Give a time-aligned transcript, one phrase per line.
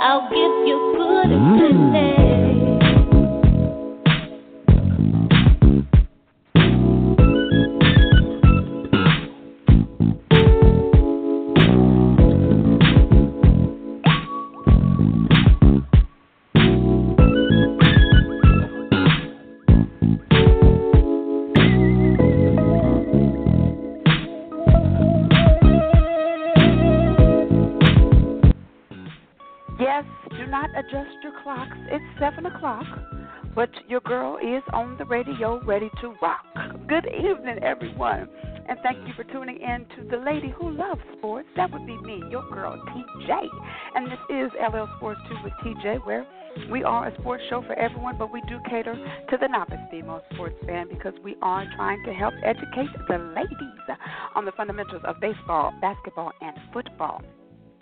[0.00, 1.60] I'll give you good mm.
[1.60, 2.17] and plenty.
[30.50, 31.76] Not adjust your clocks.
[31.90, 32.84] It's 7 o'clock,
[33.54, 36.44] but your girl is on the radio ready to rock.
[36.88, 38.30] Good evening, everyone,
[38.66, 41.48] and thank you for tuning in to the lady who loves sports.
[41.56, 43.46] That would be me, your girl, TJ.
[43.94, 46.26] And this is LL Sports 2 with TJ, where
[46.70, 50.22] we are a sports show for everyone, but we do cater to the novice female
[50.32, 53.98] sports fan because we are trying to help educate the ladies
[54.34, 57.20] on the fundamentals of baseball, basketball, and football.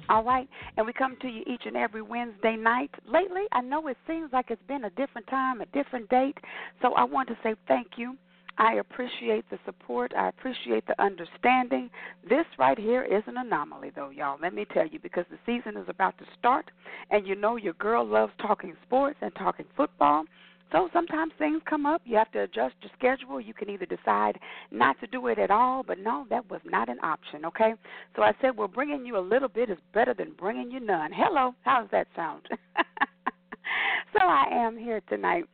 [0.09, 2.91] All right, and we come to you each and every Wednesday night.
[3.07, 6.39] Lately, I know it seems like it's been a different time, a different date,
[6.81, 8.17] so I want to say thank you.
[8.59, 10.13] I appreciate the support.
[10.17, 11.91] I appreciate the understanding.
[12.29, 14.39] This right here is an anomaly, though, y'all.
[14.41, 16.71] Let me tell you, because the season is about to start,
[17.11, 20.25] and you know your girl loves talking sports and talking football.
[20.73, 22.03] So sometimes things come up.
[22.05, 23.41] You have to adjust your schedule.
[23.41, 24.39] You can either decide
[24.71, 27.75] not to do it at all, but no, that was not an option, okay?
[28.17, 31.13] So I said, well, bringing you a little bit is better than bringing you none.
[31.13, 32.43] Hello, how does that sound?
[34.13, 35.45] so I am here tonight.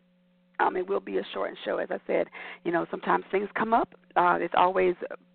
[0.60, 2.28] Um, it will be a shortened show, as I said.
[2.64, 3.94] You know, sometimes things come up.
[4.16, 4.94] Uh, it's always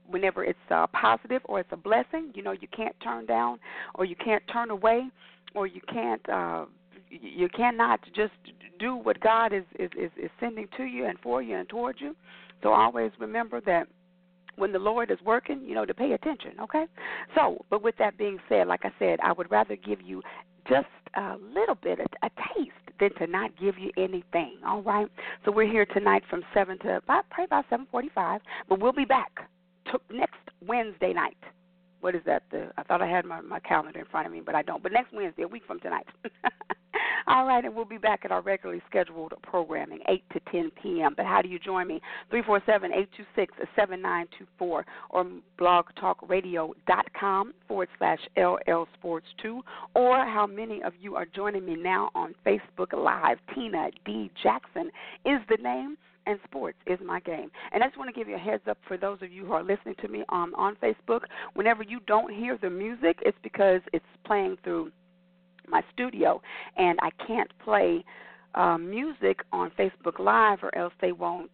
[0.10, 2.32] whenever it's uh, positive or it's a blessing.
[2.34, 3.60] You know, you can't turn down
[3.96, 5.10] or you can't turn away
[5.54, 6.28] or you can't.
[6.30, 6.66] Uh,
[7.10, 8.34] you cannot just
[8.78, 12.02] do what God is, is, is, is sending to you and for you and towards
[12.02, 12.16] you.
[12.64, 13.88] So always remember that
[14.56, 16.86] when the Lord is working, you know, to pay attention, okay?
[17.36, 20.24] So, but with that being said, like I said, I would rather give you
[20.68, 25.08] just a little bit, a, a taste, than to not give you anything, all right?
[25.46, 29.48] So we're here tonight from 7 to about, probably about 7.45, but we'll be back
[29.92, 31.38] to next Wednesday night
[32.02, 32.44] what is that?
[32.52, 34.84] The I thought I had my my calendar in front of me, but I don't.
[34.84, 36.08] But next Wednesday, a week from tonight.
[37.28, 41.14] All right, and we'll be back at our regularly scheduled programming, 8 to 10 p.m.
[41.16, 42.00] But how do you join me?
[42.30, 45.26] 347 826 7924 or
[45.60, 49.62] blogtalkradio.com forward slash LL Sports 2.
[49.94, 53.40] Or how many of you are joining me now on Facebook Live?
[53.54, 54.32] Tina D.
[54.42, 54.90] Jackson
[55.26, 55.98] is the name
[56.28, 57.50] and sports is my game.
[57.72, 59.54] And I just want to give you a heads up for those of you who
[59.54, 61.22] are listening to me on on Facebook.
[61.54, 64.92] Whenever you don't hear the music, it's because it's playing through
[65.68, 66.42] my studio,
[66.78, 68.04] and I can't play
[68.56, 71.52] uh, music on Facebook Live, or else they won't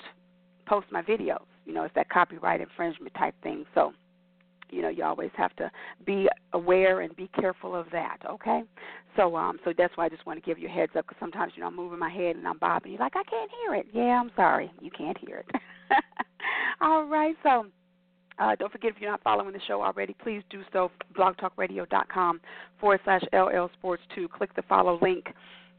[0.66, 1.46] post my videos.
[1.66, 3.66] You know, it's that copyright infringement type thing.
[3.74, 3.94] So
[4.74, 5.72] you know you always have to
[6.06, 8.64] be aware and be careful of that okay
[9.16, 11.20] so um so that's why i just want to give you a heads up because
[11.20, 13.76] sometimes you know i'm moving my head and i'm bobbing you're like i can't hear
[13.76, 15.56] it yeah i'm sorry you can't hear it
[16.82, 17.66] all right so
[18.40, 20.90] uh, don't forget if you're not following the show already, please do so.
[21.16, 22.42] blogtalkradio.com
[22.80, 24.28] forward slash LL Sports 2.
[24.28, 25.28] Click the follow link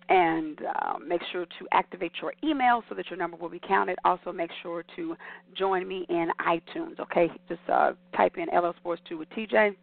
[0.08, 3.96] and uh, make sure to activate your email so that your number will be counted.
[4.04, 5.16] Also, make sure to
[5.56, 6.98] join me in iTunes.
[7.00, 9.74] Okay, just uh, type in LL Sports 2 with TJ.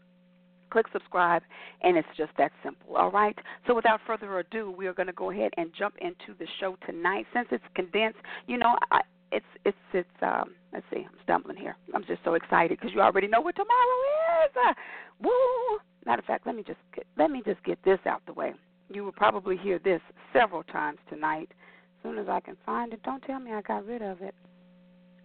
[0.70, 1.42] Click subscribe,
[1.82, 2.96] and it's just that simple.
[2.96, 3.38] All right.
[3.68, 6.78] So, without further ado, we are going to go ahead and jump into the show
[6.86, 7.26] tonight.
[7.34, 9.02] Since it's condensed, you know, I,
[9.32, 13.02] it's it's it's um let's see i'm stumbling here i'm just so excited because you
[13.02, 14.76] already know what tomorrow is
[15.22, 18.34] woo matter of fact let me just get, let me just get this out the
[18.34, 18.54] way
[18.96, 20.02] you will probably hear this
[20.34, 23.86] several times tonight as soon as i can find it don't tell me i got
[23.86, 24.36] rid of it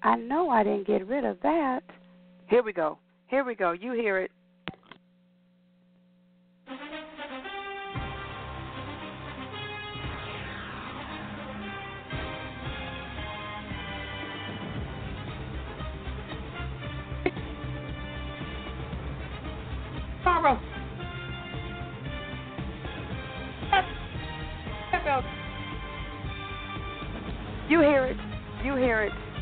[0.02, 1.82] i know i didn't get rid of that
[2.48, 2.98] Here we go.
[3.26, 3.72] Here we go.
[3.72, 4.30] You hear it.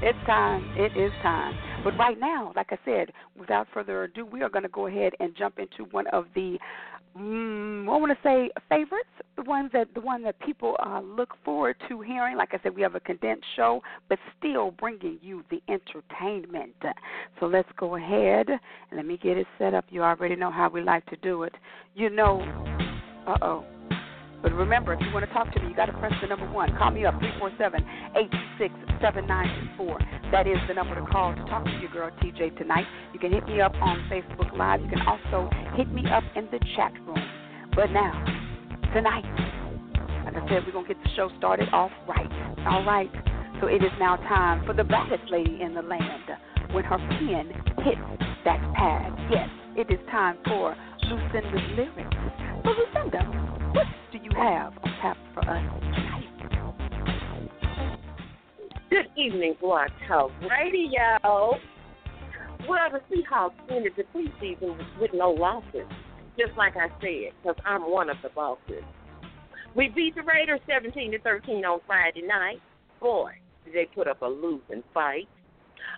[0.07, 0.63] It's time.
[0.77, 1.55] It is time.
[1.83, 5.15] But right now, like I said, without further ado, we are going to go ahead
[5.19, 6.59] and jump into one of the,
[7.17, 11.31] mm, I want to say favorites, the ones that the one that people uh, look
[11.43, 12.37] forward to hearing.
[12.37, 13.81] Like I said, we have a condensed show,
[14.11, 16.75] but still bringing you the entertainment.
[17.41, 18.61] So let's go ahead and
[18.95, 19.87] let me get it set up.
[19.89, 21.55] You already know how we like to do it.
[21.95, 22.43] You know,
[23.27, 23.65] uh oh.
[24.45, 26.45] But remember, if you want to talk to me, you got to press the number
[26.53, 26.77] one.
[26.77, 27.15] Call me up,
[29.01, 30.31] 347-826-7924.
[30.33, 32.85] That is the number to call to talk to your girl TJ tonight.
[33.15, 34.83] You can hit me up on Facebook Live.
[34.83, 37.25] You can also hit me up in the chat room.
[37.75, 38.13] But now,
[38.93, 39.25] tonight,
[40.27, 42.31] like I said, we're going to get the show started off right.
[42.69, 43.11] All right.
[43.63, 46.29] So it is now time for the baddest lady in the land
[46.73, 47.51] when her pen
[47.83, 47.99] hits
[48.45, 49.11] that pad.
[49.31, 52.15] Yes, it is time for Lucinda's lyrics.
[52.63, 55.65] So Lucinda, what do you have on tap for us?
[58.89, 61.59] Good evening, Blog Talk Radio.
[62.69, 65.89] Well, the Seahawks ended the preseason with no losses,
[66.39, 68.85] just like I said, because I'm one of the bosses.
[69.75, 72.63] We beat the Raiders 17 to 13 on Friday night.
[73.01, 73.33] Boy,
[73.65, 75.29] did they put up a losing fight.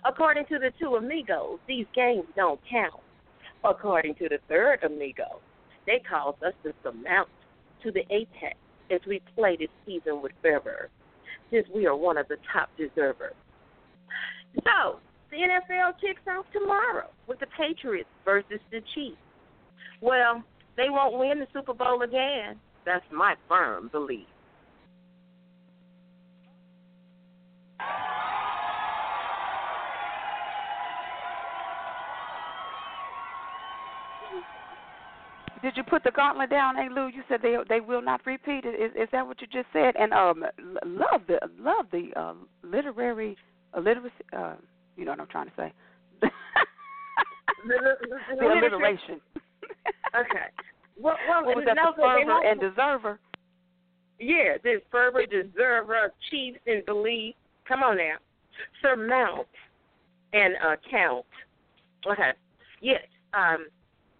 [0.03, 3.01] According to the two amigos, these games don't count.
[3.63, 5.41] According to the third amigo,
[5.85, 7.29] they caused us to surmount
[7.83, 8.57] to the apex
[8.91, 10.89] as we play this season with fervor,
[11.51, 13.35] since we are one of the top deservers.
[14.63, 19.17] So, the NFL kicks off tomorrow with the Patriots versus the Chiefs.
[20.01, 20.43] Well,
[20.77, 22.59] they won't win the Super Bowl again.
[22.85, 24.27] That's my firm belief.
[35.61, 37.07] Did you put the gauntlet down, hey Lou?
[37.07, 38.65] You said they they will not repeat.
[38.65, 39.95] Is is that what you just said?
[39.99, 40.43] And um,
[40.85, 42.33] love the love the uh,
[42.63, 43.35] literary
[43.75, 44.13] illiteracy.
[44.35, 44.55] Uh,
[44.95, 45.73] you know what I'm trying to say.
[47.67, 49.19] the alliteration.
[50.15, 50.47] okay.
[50.99, 51.75] Well, well what was that?
[51.75, 53.19] no, the fervor and deserver.
[54.19, 57.35] Yeah, this fervor, deserver, chiefs, and belief.
[57.67, 58.15] Come on now,
[58.81, 59.47] surmount
[60.33, 61.25] and uh, count.
[62.09, 62.31] Okay.
[62.81, 63.01] Yes.
[63.33, 63.67] Um,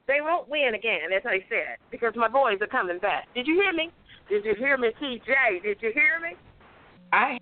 [0.07, 3.27] they won't win again, as I said, because my boys are coming back.
[3.35, 3.91] Did you hear me?
[4.29, 5.63] Did you hear me, TJ?
[5.63, 6.35] Did you hear me?
[7.13, 7.37] I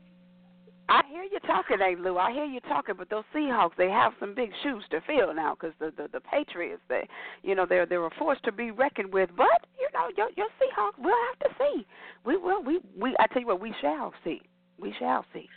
[0.88, 2.18] I hear you talking, hey Lou.
[2.18, 5.56] I hear you talking, but those Seahawks, they have some big shoes to fill now
[5.60, 7.08] because the, the the Patriots, they,
[7.42, 9.30] you know, they're they're a force to be reckoned with.
[9.36, 11.86] But you know, your your Seahawks, we'll have to see.
[12.24, 12.64] We will.
[12.64, 13.16] We we.
[13.20, 14.42] I tell you what, we shall see.
[14.80, 15.50] We shall see.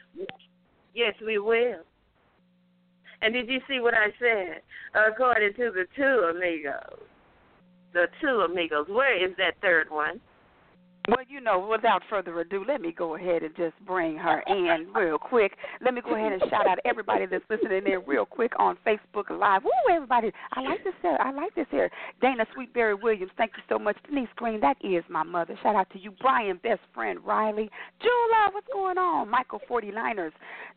[0.94, 1.84] Yes, we will.
[3.22, 4.62] And did you see what I said?
[4.94, 7.00] According to the two amigos,
[7.92, 8.86] the two amigos.
[8.88, 10.20] Where is that third one?
[11.08, 14.88] Well, you know, without further ado, let me go ahead and just bring her in
[14.94, 15.52] real quick.
[15.82, 19.30] Let me go ahead and shout out everybody that's listening in real quick on Facebook
[19.30, 19.64] Live.
[19.64, 20.30] Woo, everybody!
[20.52, 21.16] I like this here.
[21.18, 21.90] I like this here.
[22.20, 23.96] Dana Sweetberry Williams, thank you so much.
[24.06, 25.58] Denise Green, that is my mother.
[25.62, 27.70] Shout out to you, Brian, best friend Riley,
[28.02, 28.50] Jula.
[28.52, 29.30] What's going on?
[29.30, 30.32] Michael 49ers,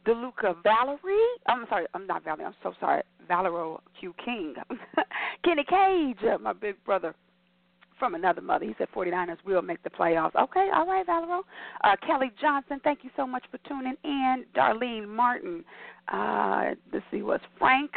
[0.05, 1.17] DeLuca Valerie.
[1.47, 2.45] I'm sorry, I'm not Valerie.
[2.45, 3.01] I'm so sorry.
[3.27, 4.55] Valero Q King,
[5.43, 7.13] Kenny Cage, my big brother
[8.01, 8.65] from another mother.
[8.65, 10.35] He said 49ers will make the playoffs.
[10.35, 11.43] Okay, all right, Valero.
[11.83, 14.43] Uh, Kelly Johnson, thank you so much for tuning in.
[14.55, 15.63] Darlene Martin.
[16.11, 17.91] Uh, let's see, what's Frank?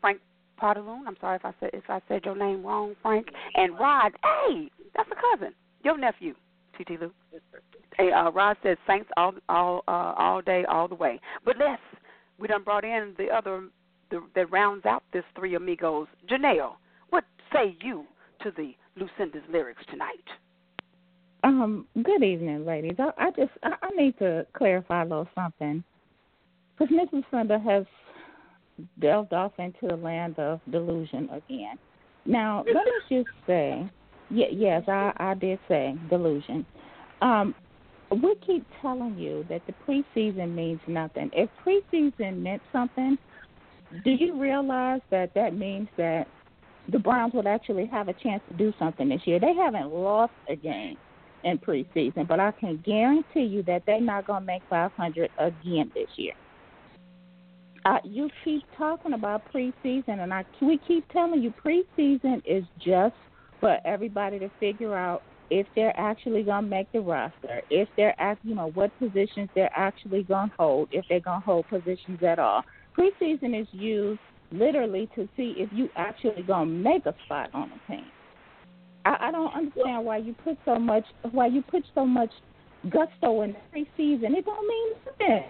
[0.00, 0.18] Frank
[0.60, 1.02] Potaloon.
[1.06, 3.28] I'm sorry if I said if I said your name wrong, Frank.
[3.54, 4.10] And Rod.
[4.24, 5.54] Hey, that's a cousin.
[5.84, 6.34] Your nephew,
[6.76, 7.12] TT Lou.
[7.96, 11.20] Hey, uh, Rod says Saints all all uh, all day, all the way.
[11.44, 11.80] But let's
[12.40, 13.68] we done brought in the other
[14.10, 16.08] the, that rounds out this three amigos.
[16.28, 16.72] Janelle,
[17.10, 18.04] what say you
[18.42, 20.24] to the Lucinda's lyrics tonight?
[21.44, 22.96] Um, good evening, ladies.
[22.98, 25.82] I, I just I, I need to clarify a little something
[26.78, 27.84] because Miss Lucinda has
[29.00, 31.78] delved off into the land of delusion again.
[32.26, 33.88] Now, let me just say,
[34.30, 36.64] yeah, yes, I I did say delusion.
[37.20, 37.54] Um,
[38.10, 41.30] we keep telling you that the preseason means nothing.
[41.32, 43.16] If preseason meant something,
[44.04, 46.26] do you realize that that means that
[46.88, 49.38] the Browns would actually have a chance to do something this year.
[49.38, 50.96] They haven't lost a game
[51.44, 55.90] in preseason, but I can guarantee you that they're not going to make 500 again
[55.94, 56.34] this year.
[57.84, 63.16] Uh, you keep talking about preseason, and I we keep telling you preseason is just
[63.58, 68.44] for everybody to figure out if they're actually gonna make the roster, if they're act,
[68.44, 72.62] you know, what positions they're actually gonna hold, if they're gonna hold positions at all.
[72.96, 74.20] Preseason is used
[74.52, 78.04] literally to see if you actually gonna make a spot on the team.
[79.04, 82.30] I, I don't understand why you put so much why you put so much
[82.90, 84.36] gusto in the preseason.
[84.36, 85.44] It don't mean nothing.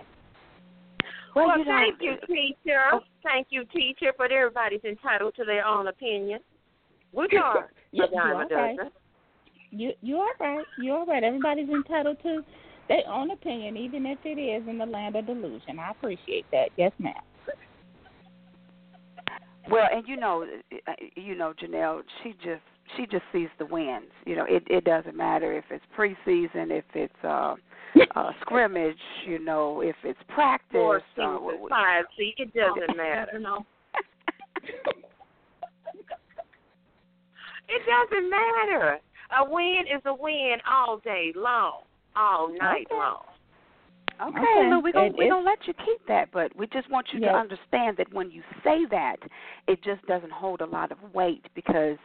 [1.35, 2.80] Well, well thank you, teacher.
[2.92, 3.00] Oh.
[3.23, 4.12] Thank you, teacher.
[4.16, 6.40] But everybody's entitled to their own opinion.
[7.12, 7.71] We are.
[7.92, 8.78] you, you right.
[9.71, 10.64] You you are right.
[10.78, 11.23] You are right.
[11.23, 12.42] Everybody's entitled to
[12.88, 15.78] their own opinion, even if it is in the land of delusion.
[15.78, 16.71] I appreciate that.
[16.76, 17.14] Yes, ma'am.
[19.71, 20.47] Well, and you know,
[20.87, 22.62] uh, you know, Janelle, she just
[22.97, 24.11] she just sees the wins.
[24.26, 27.54] You know, it it doesn't matter if it's preseason, if it's uh,
[28.16, 30.73] uh scrimmage, you know, if it's practice.
[30.73, 31.38] Four uh,
[31.69, 33.38] five, see, it doesn't matter.
[33.38, 33.64] no.
[37.69, 38.99] it doesn't matter.
[39.38, 41.83] A win is a win all day long,
[42.16, 42.97] all night okay.
[42.97, 43.23] long.
[44.22, 44.70] Okay, okay.
[44.70, 47.32] Lou, we don't we gonna let you keep that, but we just want you yes.
[47.32, 49.16] to understand that when you say that,
[49.66, 51.98] it just doesn't hold a lot of weight because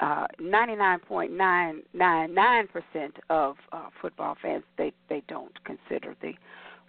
[0.00, 6.32] uh, 99.999% of uh, football fans they they don't consider the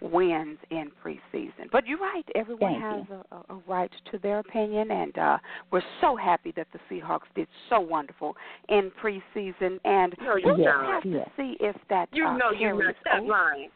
[0.00, 1.70] wins in preseason.
[1.70, 5.38] But you're right; everyone Thank has a, a, right to their opinion, and uh,
[5.70, 8.34] we're so happy that the Seahawks did so wonderful
[8.68, 9.78] in preseason.
[9.84, 13.24] And no, we'll just have to see if that you uh, know you're not that
[13.24, 13.70] lying.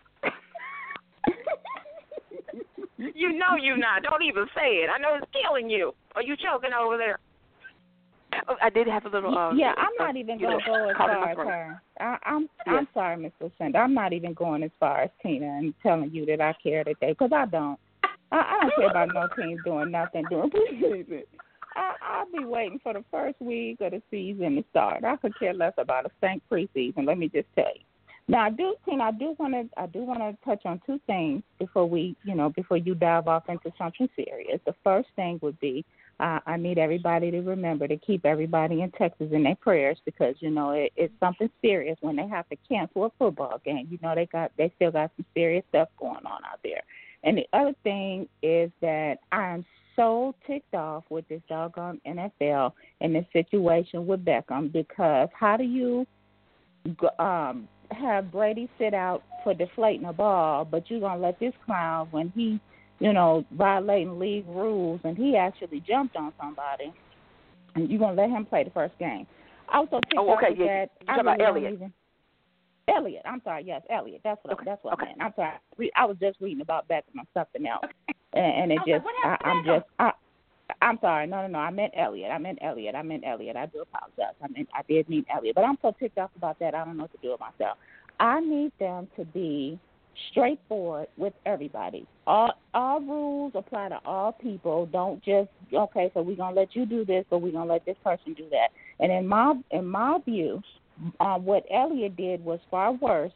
[2.98, 4.02] you know you're not.
[4.02, 4.90] Don't even say it.
[4.94, 5.94] I know it's killing you.
[6.14, 7.18] Are you choking over there?
[8.48, 9.36] Oh, I did have a little.
[9.36, 11.82] Uh, yeah, I'm uh, not even going to go as far as her.
[12.00, 12.76] I, I'm yes.
[12.78, 13.78] I'm sorry, Miss Lucinda.
[13.78, 17.12] I'm not even going as far as Tina and telling you that I care today
[17.12, 17.78] because I don't.
[18.30, 21.22] I, I don't care about no team doing nothing during preseason.
[21.74, 25.04] I, I'll be waiting for the first week of the season to start.
[25.04, 27.06] I could care less about a stank preseason.
[27.06, 27.82] Let me just tell you.
[28.30, 29.04] Now, I do, Tina.
[29.04, 29.80] I do want to.
[29.80, 33.26] I do want to touch on two things before we, you know, before you dive
[33.26, 34.60] off into something serious.
[34.66, 35.84] The first thing would be
[36.20, 40.34] uh, I need everybody to remember to keep everybody in Texas in their prayers because
[40.40, 43.86] you know it, it's something serious when they have to cancel a football game.
[43.90, 46.82] You know they got they still got some serious stuff going on out there.
[47.22, 53.14] And the other thing is that I'm so ticked off with this doggone NFL and
[53.14, 56.06] this situation with Beckham because how do you
[57.18, 62.08] um have Brady sit out for deflating a ball, but you're gonna let this clown
[62.10, 62.60] when he
[63.00, 66.92] you know, violating league rules, and he actually jumped on somebody,
[67.74, 69.26] and you're gonna let him play the first game.
[69.68, 70.86] I was so ticked oh, okay, yeah.
[70.86, 70.90] that.
[71.06, 71.74] You're I about really Elliott.
[71.74, 71.92] Even,
[72.88, 74.22] Elliott, I'm sorry, yes, Elliott.
[74.24, 74.62] That's what okay.
[74.64, 75.04] that's what okay.
[75.04, 75.22] I meant.
[75.22, 75.90] I'm sorry.
[75.94, 77.84] I was just reading about Beckham or something else,
[78.32, 80.10] and, and it okay, just I, I'm just I.
[80.82, 81.26] I'm sorry.
[81.26, 81.58] No, no, no.
[81.58, 82.30] I meant Elliott.
[82.30, 82.94] I meant Elliott.
[82.94, 83.56] I meant Elliott.
[83.56, 84.34] I do apologize.
[84.42, 86.74] I meant I did mean Elliott, But I'm so ticked off about that.
[86.74, 87.78] I don't know what to do with myself.
[88.20, 89.78] I need them to be
[90.30, 92.06] straightforward with everybody.
[92.26, 94.86] All all rules apply to all people.
[94.86, 97.96] Don't just okay, so we're gonna let you do this, but we're gonna let this
[98.04, 98.68] person do that.
[99.00, 100.62] And in my in my view,
[101.20, 103.32] uh, what Elliott did was far worse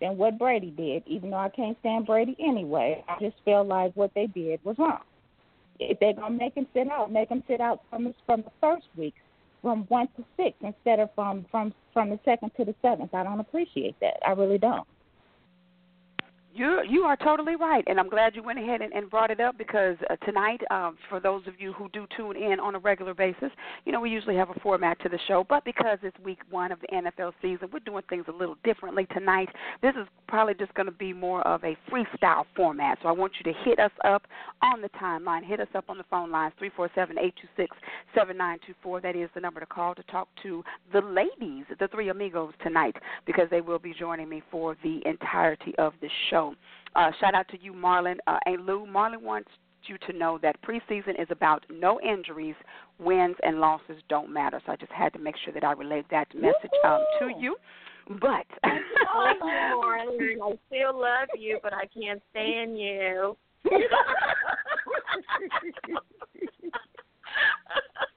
[0.00, 1.02] than what Brady did.
[1.06, 4.76] Even though I can't stand Brady anyway, I just feel like what they did was
[4.78, 5.00] wrong.
[5.80, 8.50] If they're gonna make him sit out, make him sit out from the, from the
[8.60, 9.14] first week,
[9.62, 13.14] from one to six, instead of from from from the second to the seventh.
[13.14, 14.18] I don't appreciate that.
[14.26, 14.86] I really don't.
[16.52, 19.38] You you are totally right, and I'm glad you went ahead and, and brought it
[19.38, 22.78] up because uh, tonight, um, for those of you who do tune in on a
[22.80, 23.50] regular basis,
[23.84, 26.72] you know we usually have a format to the show, but because it's week one
[26.72, 29.48] of the NFL season, we're doing things a little differently tonight.
[29.80, 33.32] This is probably just going to be more of a freestyle format, so I want
[33.38, 34.26] you to hit us up
[34.60, 37.48] on the timeline, hit us up on the phone lines three four seven eight two
[37.56, 37.76] six
[38.12, 39.00] seven nine two four.
[39.00, 42.96] That is the number to call to talk to the ladies, the three amigos tonight,
[43.24, 46.39] because they will be joining me for the entirety of the show.
[46.96, 48.16] Uh, shout out to you, Marlon.
[48.26, 49.48] Uh, and Lou, Marlon wants
[49.86, 52.54] you to know that preseason is about no injuries,
[52.98, 54.60] wins and losses don't matter.
[54.66, 57.56] So I just had to make sure that I relayed that message um, to you.
[58.20, 58.78] But I
[60.66, 63.36] still love you, but I can't stand you.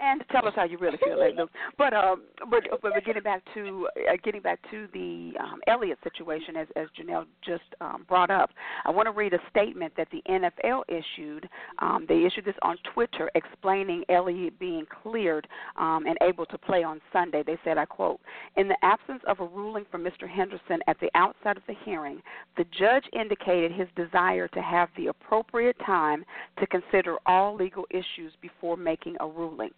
[0.00, 1.50] and tell us how you really feel, Luke.
[1.76, 6.56] But um, but but getting back to uh, getting back to the um, Elliott situation,
[6.56, 8.50] as as Janelle just um, brought up,
[8.84, 11.48] I want to read a statement that the NFL issued.
[11.80, 16.82] Um, they issued this on Twitter, explaining Elliott being cleared um, and able to play
[16.84, 17.42] on Sunday.
[17.44, 18.20] They said, I quote,
[18.56, 20.28] "In the absence of a ruling from Mr.
[20.28, 22.22] Henderson at the outset of the hearing,
[22.56, 26.24] the judge indicated his desire to have the appropriate time
[26.60, 29.70] to consider all legal issues before making a ruling."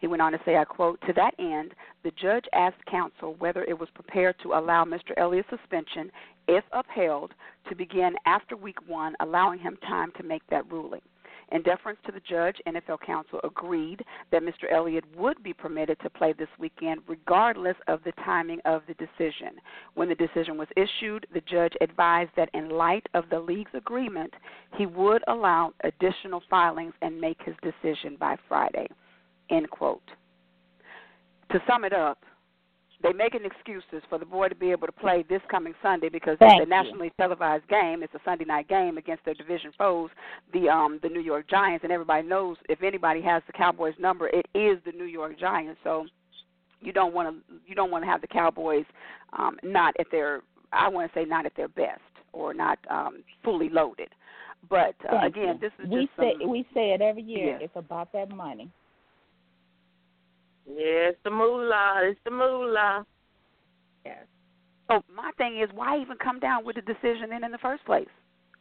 [0.00, 3.64] He went on to say, I quote, To that end, the judge asked counsel whether
[3.64, 5.16] it was prepared to allow Mr.
[5.16, 6.10] Elliott's suspension,
[6.48, 7.32] if upheld,
[7.68, 11.00] to begin after week one, allowing him time to make that ruling.
[11.52, 14.70] In deference to the judge, NFL counsel agreed that Mr.
[14.70, 19.60] Elliott would be permitted to play this weekend regardless of the timing of the decision.
[19.94, 24.34] When the decision was issued, the judge advised that in light of the league's agreement,
[24.76, 28.88] he would allow additional filings and make his decision by Friday.
[29.50, 30.02] End quote.
[31.52, 32.18] To sum it up,
[33.02, 36.36] they're making excuses for the boy to be able to play this coming Sunday because
[36.38, 38.02] Thank it's a nationally televised game.
[38.02, 40.10] It's a Sunday night game against their division foes,
[40.52, 44.28] the um the New York Giants, and everybody knows if anybody has the Cowboys number,
[44.28, 45.78] it is the New York Giants.
[45.84, 46.06] So
[46.80, 48.86] you don't want to you don't want to have the Cowboys
[49.38, 52.00] um not at their I want to say not at their best
[52.32, 54.08] or not um fully loaded.
[54.68, 55.60] But uh, Thank again, you.
[55.60, 57.58] this is we just say some, we say it every year.
[57.60, 57.60] Yes.
[57.64, 58.70] It's about that money.
[60.68, 62.00] Yeah, it's the moolah.
[62.02, 63.06] It's the moolah.
[64.04, 64.24] Yes.
[64.88, 67.84] So my thing is, why even come down with a decision in in the first
[67.84, 68.08] place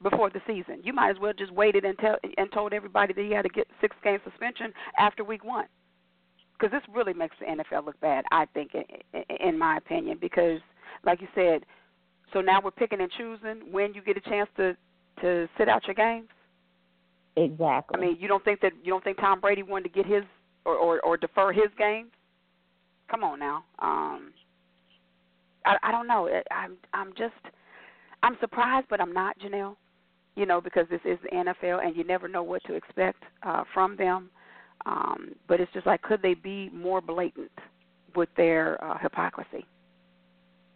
[0.01, 0.81] before the season?
[0.83, 3.49] You might as well just waited and tell and told everybody that he had to
[3.49, 5.65] get six game suspension after week one,
[6.57, 8.25] because this really makes the NFL look bad.
[8.31, 10.59] I think, in, in my opinion, because
[11.03, 11.65] like you said,
[12.33, 14.75] so now we're picking and choosing when you get a chance to
[15.21, 16.27] to sit out your games.
[17.37, 17.97] Exactly.
[17.97, 20.23] I mean, you don't think that you don't think Tom Brady wanted to get his
[20.65, 22.11] or or, or defer his games?
[23.09, 23.63] Come on now.
[23.79, 24.33] Um,
[25.65, 26.29] I I don't know.
[26.51, 27.33] I'm I'm just
[28.23, 29.75] I'm surprised, but I'm not, Janelle.
[30.35, 33.63] You know, because this is the NFL, and you never know what to expect uh,
[33.73, 34.29] from them.
[34.85, 37.51] Um, but it's just like, could they be more blatant
[38.15, 39.65] with their uh, hypocrisy?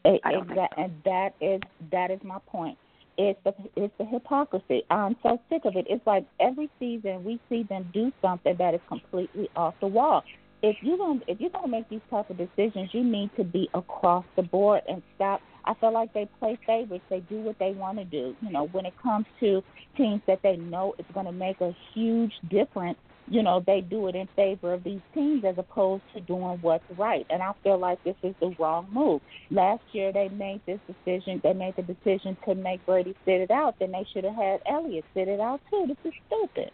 [0.07, 1.59] E- I don't think exa- and that is
[1.91, 2.77] that is my point.
[3.21, 4.83] It's the it's the hypocrisy.
[4.89, 5.85] I'm so sick of it.
[5.89, 10.23] It's like every season we see them do something that is completely off the wall.
[10.63, 13.69] If you're gonna if you're gonna make these type of decisions, you need to be
[13.73, 15.41] across the board and stop.
[15.65, 17.03] I feel like they play favorites.
[17.09, 18.37] They do what they want to do.
[18.41, 19.61] You know, when it comes to
[19.97, 22.97] teams that they know is going to make a huge difference,
[23.29, 26.83] you know, they do it in favor of these teams as opposed to doing what's
[26.97, 27.25] right.
[27.29, 29.21] And I feel like this is the wrong move.
[29.51, 31.39] Last year they made this decision.
[31.43, 33.75] They made the decision to make Brady sit it out.
[33.79, 35.85] Then they should have had Elliott sit it out too.
[35.87, 36.71] This is stupid.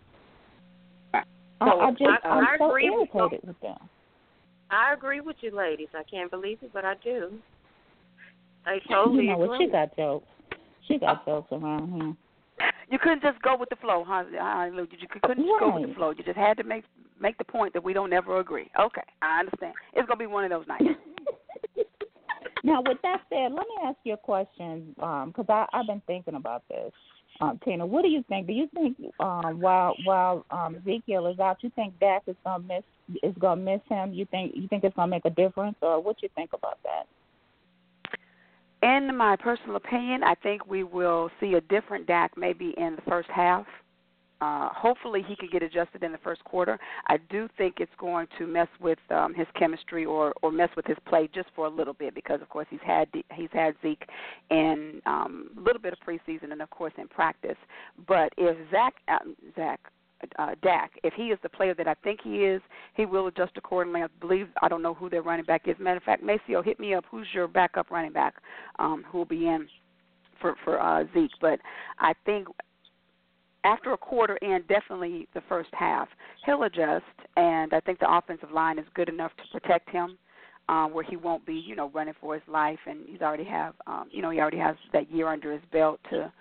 [1.14, 1.24] I,
[1.60, 3.20] So, I just I- I'm I so agree with you.
[3.22, 3.78] irritated with them.
[4.72, 5.90] I agree with you, ladies.
[5.94, 7.32] I can't believe it, but I do.
[8.66, 9.56] I You totally know what?
[9.56, 9.66] agree.
[9.68, 10.28] She got jokes.
[10.88, 12.16] She got jokes around here.
[12.90, 14.24] You couldn't just go with the flow, huh?
[14.72, 14.88] Lou?
[14.90, 16.12] You couldn't just go with the flow.
[16.12, 16.84] You just had to make
[17.20, 18.70] make the point that we don't ever agree.
[18.80, 19.74] Okay, I understand.
[19.94, 20.84] It's gonna be one of those nights.
[22.64, 26.36] now, with that said, let me ask you a question because I I've been thinking
[26.36, 26.92] about this.
[27.42, 28.48] Um, Tina, what do you think?
[28.48, 32.64] Do you think um, while while um, Ezekiel is out, you think Dak is gonna
[32.64, 32.84] miss
[33.24, 34.14] is gonna miss him?
[34.14, 37.08] You think you think it's gonna make a difference, or what you think about that?
[38.82, 43.02] In my personal opinion, I think we will see a different Dak maybe in the
[43.08, 43.66] first half.
[44.42, 46.78] Uh, hopefully, he can get adjusted in the first quarter.
[47.08, 50.86] I do think it's going to mess with um, his chemistry or or mess with
[50.86, 54.04] his play just for a little bit because, of course, he's had he's had Zeke
[54.52, 57.58] in um, a little bit of preseason and, of course, in practice.
[58.08, 59.20] But if Zach uh,
[59.56, 59.80] Zach
[60.38, 62.62] uh, Dak, if he is the player that I think he is,
[62.96, 64.02] he will adjust accordingly.
[64.02, 65.76] I believe I don't know who their running back is.
[65.80, 67.06] Matter of fact, Maceo, hit me up.
[67.10, 68.36] Who's your backup running back?
[68.80, 69.68] Um, who will be in
[70.42, 71.32] for for uh, Zeke?
[71.42, 71.60] But
[72.00, 72.48] I think
[73.64, 76.08] after a quarter in, definitely the first half,
[76.46, 80.18] he'll adjust, and I think the offensive line is good enough to protect him.
[80.68, 83.76] Um, where he won't be, you know, running for his life, and he's already have,
[83.86, 86.34] um, you know, he already has that year under his belt to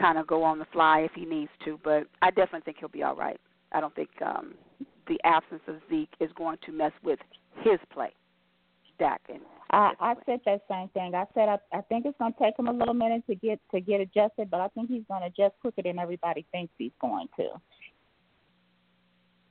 [0.00, 1.78] kind of go on the fly if he needs to.
[1.84, 3.40] But I definitely think he'll be all right.
[3.72, 4.54] I don't think um,
[5.06, 7.18] the absence of Zeke is going to mess with
[7.62, 8.12] his play.
[8.98, 11.14] Dak and I, I said that same thing.
[11.14, 13.58] I said I, I think it's going to take him a little minute to get
[13.72, 16.92] to get adjusted, but I think he's going to adjust quicker than everybody thinks he's
[17.00, 17.48] going to.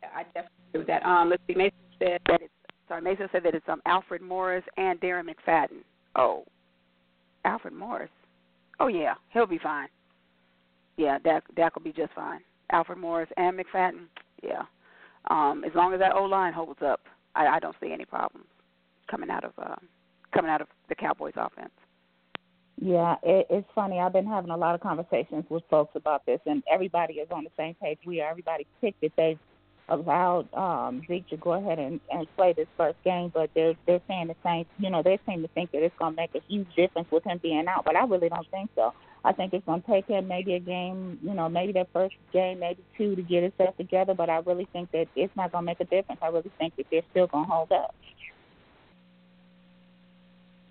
[0.04, 1.06] I definitely agree with that.
[1.06, 1.56] Um, let's see.
[1.56, 2.54] Mason said that it's
[2.88, 3.02] sorry.
[3.02, 5.84] Mason said that it's um Alfred Morris and Darren McFadden.
[6.16, 6.44] Oh,
[7.46, 8.10] Alfred Morris.
[8.80, 9.88] Oh yeah, he'll be fine.
[11.00, 12.42] Yeah, Dak Dak will be just fine.
[12.74, 14.08] Alfred Morris and McFadden.
[14.44, 14.64] Yeah.
[15.30, 17.00] Um, as long as that O line holds up,
[17.36, 18.48] I, I don't see any problems
[19.10, 19.76] coming out of uh,
[20.34, 21.72] coming out of the Cowboys offense.
[22.82, 24.00] Yeah, it, it's funny.
[24.00, 27.46] I've been having a lot of conversations with folks about this, and everybody is on
[27.46, 28.00] the same page.
[28.06, 28.30] We are.
[28.30, 29.14] Everybody picked it.
[29.16, 29.40] They've
[29.88, 34.02] allowed um, Zeke to go ahead and, and play this first game, but they're they're
[34.10, 34.66] saying the same.
[34.78, 37.24] You know, they seem to think that it's going to make a huge difference with
[37.24, 38.94] him being out, but I really don't think so.
[39.24, 42.16] I think it's going to take him maybe a game, you know, maybe that first
[42.32, 44.14] game, maybe two to get himself together.
[44.14, 46.22] But I really think that it's not going to make a difference.
[46.22, 47.94] I really think that they're still going to hold up.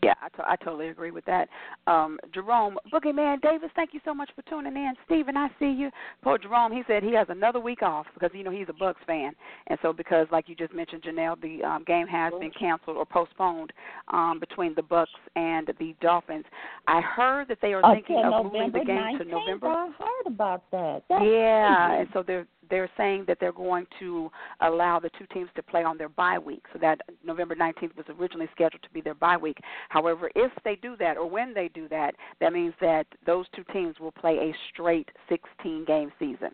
[0.02, 1.48] Yeah, I, to- I totally agree with that.
[1.86, 4.92] Um, Jerome, Boogeyman Davis, thank you so much for tuning in.
[5.06, 5.90] Stephen, I see you.
[6.22, 8.94] Poor Jerome, he said he has another week off because you know he's a Bucs
[9.06, 9.32] fan,
[9.66, 13.04] and so because like you just mentioned, Janelle, the um, game has been canceled or
[13.06, 13.72] postponed
[14.12, 15.06] um, between the Bucs
[15.36, 16.44] and the Dolphins.
[16.86, 19.66] I heard that they are thinking of moving the game 19th, to November.
[19.66, 21.02] I heard about that.
[21.08, 22.00] That's Yeah, crazy.
[22.00, 25.84] and so they're they're saying that they're going to allow the two teams to play
[25.84, 26.64] on their bye week.
[26.72, 29.58] So that November 19th was originally scheduled to be their bye week.
[29.88, 33.64] However, if they do that or when they do that, that means that those two
[33.72, 36.50] teams will play a straight 16 game season.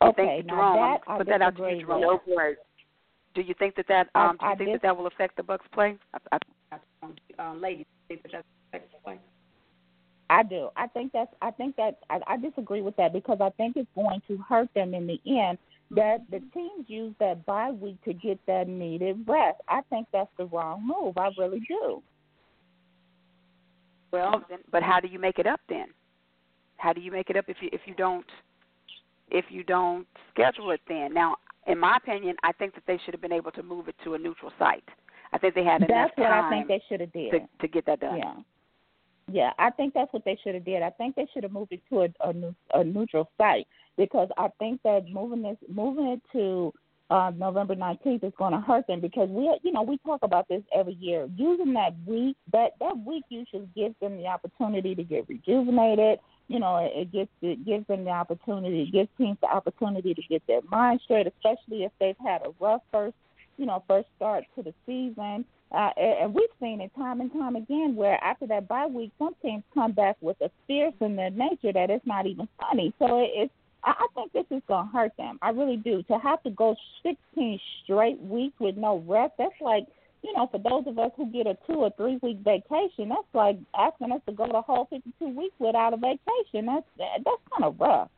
[0.00, 2.18] I Okay, think, now Jerome, that put that out to you, disagree Jerome.
[2.26, 2.36] with.
[2.36, 2.54] No.
[3.34, 5.06] Do you think that that I- um, do you I think dis- that that will
[5.06, 5.96] affect the Bucs play?
[6.12, 6.38] I,
[6.70, 9.18] I, I, um, ladies, do you think that that will affect the play?
[10.30, 10.70] I do.
[10.76, 11.32] I think that's.
[11.42, 11.98] I think that.
[12.10, 15.20] I, I disagree with that because I think it's going to hurt them in the
[15.26, 15.58] end.
[15.90, 19.60] That the teams use that bye week to get that needed rest.
[19.68, 21.18] I think that's the wrong move.
[21.18, 22.02] I really do.
[24.12, 25.86] Well, then, but how do you make it up then?
[26.78, 28.24] How do you make it up if you if you don't
[29.30, 31.12] if you don't schedule it then?
[31.12, 33.96] Now, in my opinion, I think that they should have been able to move it
[34.04, 34.84] to a neutral site.
[35.32, 37.30] I think they had enough That's what time I think they should have did.
[37.32, 38.18] to to get that done.
[38.18, 38.34] Yeah.
[39.32, 40.82] Yeah, I think that's what they should have did.
[40.82, 44.48] I think they should have moved it to a, a, a neutral site because I
[44.58, 46.72] think that moving this, moving it to
[47.10, 50.48] uh, November 19th is going to hurt them because we, you know, we talk about
[50.48, 51.28] this every year.
[51.36, 56.18] Using that week, that that week you should give them the opportunity to get rejuvenated.
[56.48, 60.22] You know, it, gives it gives them the opportunity, it gives teams the opportunity to
[60.28, 63.14] get their mind straight, especially if they've had a rough first,
[63.56, 65.44] you know, first start to the season.
[65.74, 69.34] Uh, and we've seen it time and time again where after that bye week, some
[69.42, 72.94] teams come back with a fierce in their nature that it's not even funny.
[73.00, 75.38] So it, it's, I think this is going to hurt them.
[75.42, 76.02] I really do.
[76.04, 79.86] To have to go 16 straight weeks with no rest, that's like,
[80.22, 83.34] you know, for those of us who get a two or three week vacation, that's
[83.34, 86.66] like asking us to go the whole 52 weeks without a vacation.
[86.66, 88.08] That's that's kind of rough.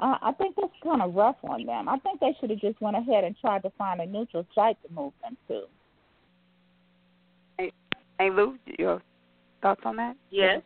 [0.00, 1.88] Uh, I think that's kind of rough on them.
[1.88, 4.78] I think they should have just went ahead and tried to find a neutral site
[4.82, 5.64] to move them to.
[8.18, 9.02] Hey, Lou, your
[9.62, 10.16] thoughts on that?
[10.30, 10.62] Yes.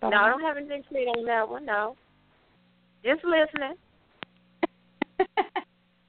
[0.00, 1.64] Thought No, I don't have anything to say on that one.
[1.64, 1.96] No.
[3.04, 3.74] Just listening.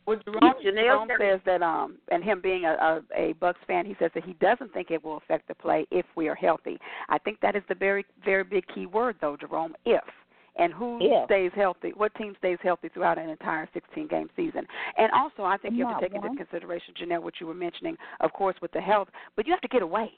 [0.08, 3.86] Well, Jerome, Janelle Jerome says that, um, and him being a, a, a Bucs fan,
[3.86, 6.78] he says that he doesn't think it will affect the play if we are healthy.
[7.10, 9.74] I think that is the very, very big key word, though, Jerome.
[9.84, 10.04] If
[10.58, 11.26] and who If.
[11.26, 14.66] stays healthy, what team stays healthy throughout an entire 16 game season.
[14.98, 17.98] And also, I think you have to take into consideration, Janelle, what you were mentioning,
[18.22, 20.12] of course, with the health, but you have to get away.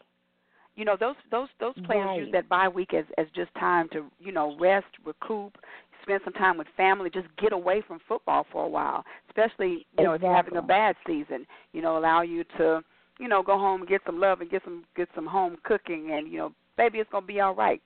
[0.75, 2.19] You know, those those those players Right.
[2.19, 5.57] use that bye week as as just time to, you know, rest, recoup,
[6.03, 9.03] spend some time with family, just get away from football for a while.
[9.27, 12.81] Especially, you know, if you're having a bad season, you know, allow you to,
[13.19, 16.11] you know, go home and get some love and get some get some home cooking
[16.11, 17.81] and, you know, baby it's gonna be all right.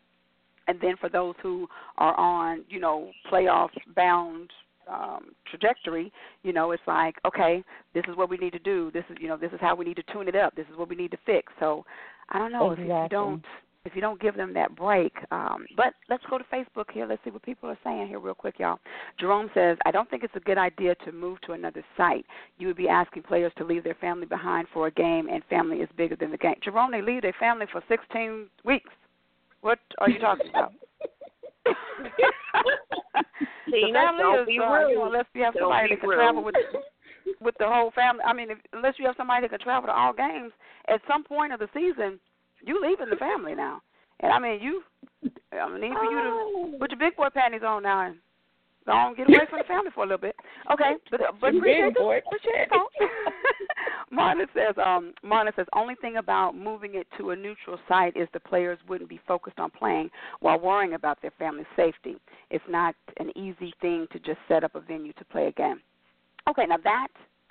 [0.67, 4.51] And then for those who are on, you know, playoff bound
[4.91, 6.11] um trajectory,
[6.43, 8.91] you know, it's like, okay, this is what we need to do.
[8.91, 10.55] This is you know, this is how we need to tune it up.
[10.55, 11.51] This is what we need to fix.
[11.59, 11.85] So
[12.29, 12.95] I don't know exactly.
[12.95, 13.45] if you don't
[13.85, 15.13] if you don't give them that break.
[15.31, 17.07] Um, but let's go to Facebook here.
[17.07, 18.79] Let's see what people are saying here real quick, y'all.
[19.19, 22.25] Jerome says, I don't think it's a good idea to move to another site.
[22.59, 25.77] You would be asking players to leave their family behind for a game, and family
[25.77, 26.55] is bigger than the game.
[26.63, 28.89] Jerome, they leave their family for 16 weeks.
[29.61, 30.73] What are you talking about?
[31.65, 31.73] the
[33.71, 34.89] Tina, family don't is, be uh, rude.
[34.89, 36.15] you know, unless you have Don't somebody that can rude.
[36.17, 36.55] travel with
[37.41, 38.23] with the whole family.
[38.25, 40.51] I mean, if, unless you have somebody that can travel to all games,
[40.87, 42.19] at some point of the season,
[42.65, 43.81] you leaving the family now.
[44.21, 44.83] And I mean, you,
[45.53, 46.69] I mean, need for you Oh.
[46.73, 48.15] to put your big boy panties on now and
[48.85, 50.35] go on get away from the family for a little bit.
[50.71, 52.87] Okay, but uh, but appreciate the, boy appreciate the call.
[54.11, 58.27] Marna says, um, Marna says, only thing about moving it to a neutral site is
[58.33, 60.09] the players wouldn't be focused on playing
[60.41, 62.17] while worrying about their family's safety.
[62.49, 65.81] It's not an easy thing to just set up a venue to play a game.
[66.49, 67.07] Okay, now that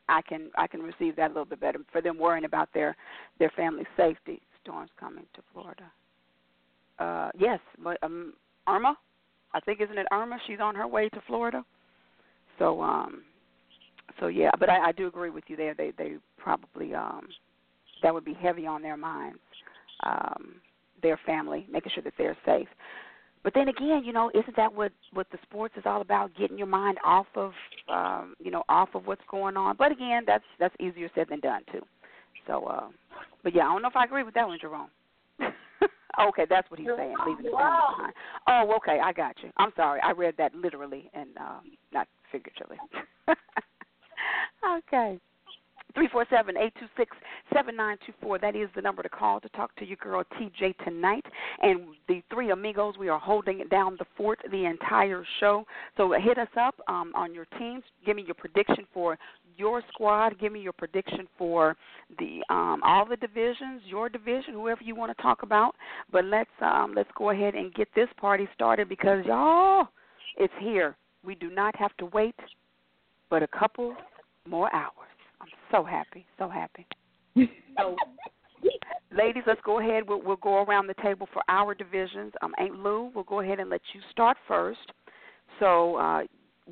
[0.08, 2.96] I can I can receive that a little bit better for them worrying about their
[3.38, 4.42] their family's safety.
[4.62, 5.90] Storms coming to Florida.
[6.98, 8.34] Uh, yes, but um,
[8.68, 8.94] Irma,
[9.52, 10.38] I think isn't it Irma?
[10.46, 11.64] She's on her way to Florida.
[12.58, 13.22] So um,
[14.18, 15.74] so yeah, but I, I do agree with you there.
[15.74, 17.28] They they probably um
[18.02, 19.38] that would be heavy on their minds,
[20.04, 20.54] um,
[21.02, 22.68] their family, making sure that they're safe.
[23.42, 26.36] But then again, you know, isn't that what what the sports is all about?
[26.36, 27.52] Getting your mind off of,
[27.88, 29.76] um, you know, off of what's going on.
[29.76, 31.80] But again, that's that's easier said than done too.
[32.46, 32.88] So, uh,
[33.42, 34.90] but yeah, I don't know if I agree with that one, Jerome.
[36.18, 38.14] Okay, that's what he's saying, leaving the family behind.
[38.46, 39.50] Oh, okay, I got you.
[39.56, 41.60] I'm sorry, I read that literally and uh,
[41.92, 42.76] not figuratively.
[44.78, 45.18] okay.
[45.94, 47.16] Three four seven eight two six
[47.52, 48.38] seven nine two four.
[48.38, 51.24] That is the number to call to talk to your girl TJ tonight.
[51.62, 55.64] And the three amigos, we are holding down the fort the entire show.
[55.96, 57.82] So hit us up um, on your teams.
[58.04, 59.18] Give me your prediction for
[59.56, 60.38] your squad.
[60.38, 61.76] Give me your prediction for
[62.18, 65.74] the um, all the divisions, your division, whoever you want to talk about.
[66.12, 69.88] But let's um, let's go ahead and get this party started because y'all,
[70.36, 70.96] it's here.
[71.24, 72.34] We do not have to wait
[73.30, 73.94] but a couple
[74.46, 75.09] more hours.
[75.70, 76.86] So happy, so happy.
[77.36, 77.96] so,
[79.16, 80.04] ladies, let's go ahead.
[80.08, 82.32] We'll, we'll go around the table for our divisions.
[82.42, 84.92] Um, Aunt Lou, we'll go ahead and let you start first.
[85.58, 86.22] So, uh,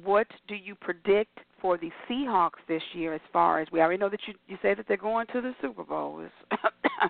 [0.04, 3.14] what do you predict for the Seahawks this year?
[3.14, 5.54] As far as we already know that you you say that they're going to the
[5.60, 6.24] Super Bowl.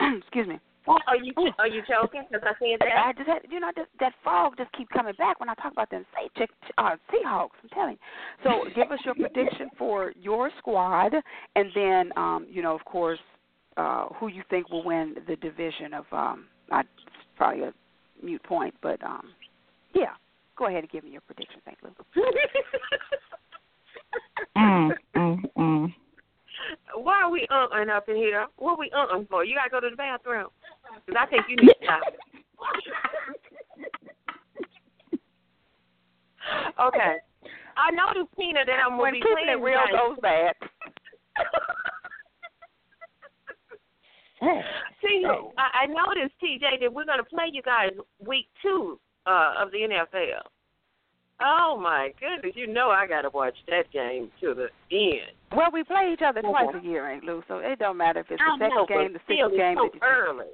[0.00, 0.60] Excuse me.
[0.88, 2.24] Are you are you joking?
[2.30, 3.06] Because I said that.
[3.06, 5.72] I just had, you know, that, that fog just keep coming back when I talk
[5.72, 6.46] about them say,
[6.78, 7.50] uh, Seahawks.
[7.62, 7.98] I'm telling.
[8.44, 8.44] You.
[8.44, 11.12] So, give us your prediction for your squad,
[11.54, 13.18] and then, um, you know, of course,
[13.76, 16.04] uh, who you think will win the division of.
[16.12, 16.88] Um, I, it's
[17.36, 17.72] probably a
[18.22, 19.34] mute point, but um,
[19.94, 20.14] yeah,
[20.56, 21.60] go ahead and give me your prediction.
[21.64, 21.90] Thank you.
[24.56, 25.94] mm, mm, mm.
[26.94, 28.46] Why are we uh up in here?
[28.56, 29.44] What are we uh for?
[29.44, 30.48] You gotta go to the bathroom.
[31.10, 32.02] Cause I think you need to stop.
[36.94, 37.16] okay.
[37.76, 40.54] I noticed Tina that I'm when gonna be playing it real goes bad.
[45.02, 45.24] See,
[45.58, 47.90] I, I noticed TJ that we're gonna play you guys
[48.24, 50.42] week two uh of the NFL.
[51.42, 52.54] Oh my goodness!
[52.54, 55.32] You know I gotta watch that game to the end.
[55.56, 56.78] Well, we play each other twice Okay.
[56.78, 57.42] a year, ain't Lou?
[57.48, 59.76] So it don't matter if it's the second know, game, the sixth game.
[59.76, 60.46] so early.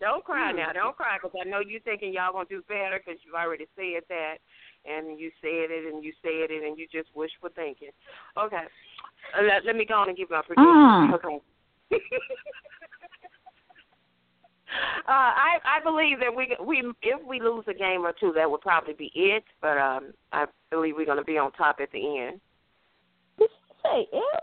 [0.00, 0.56] Don't cry Hmm.
[0.56, 0.72] now.
[0.72, 4.04] Don't cry because I know you're thinking y'all gonna do better because you've already said
[4.08, 4.38] that,
[4.84, 7.90] and you said it and you said it and you just wishful thinking.
[8.36, 8.64] Okay,
[9.36, 10.66] uh, let, let me go on and give my prediction.
[10.66, 11.14] Mm.
[11.14, 11.40] Okay.
[15.08, 18.50] uh, I I believe that we we if we lose a game or two, that
[18.50, 19.44] would probably be it.
[19.60, 22.40] But um, I believe we're going to be on top at the end.
[23.38, 24.40] Say if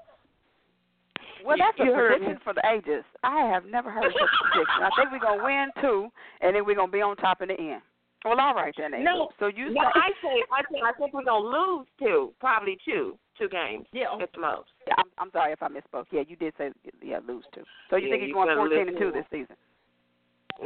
[1.45, 3.03] Well, that's a You heard prediction for the ages.
[3.23, 4.84] I have never heard such a prediction.
[4.84, 6.10] I think we're gonna win two,
[6.41, 7.82] and then we're gonna be on top in the end.
[8.25, 9.03] Well, all right then.
[9.03, 12.34] No, So you No, say I say I think I think we're gonna lose two,
[12.39, 13.86] probably two, two games.
[13.91, 14.15] Yeah.
[14.21, 14.69] at the most.
[14.88, 16.06] Yeah, I'm, I'm sorry if I misspoke.
[16.12, 16.69] Yeah, you did say
[17.01, 17.63] yeah lose two.
[17.89, 19.58] So you Yeah, think you're going 14 and two this season?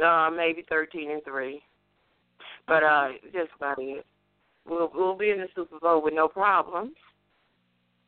[0.00, 1.62] Uh, maybe thirteen and three.
[2.68, 4.06] But uh, just about it.
[4.66, 6.92] We'll we'll be in the Super Bowl with no problems.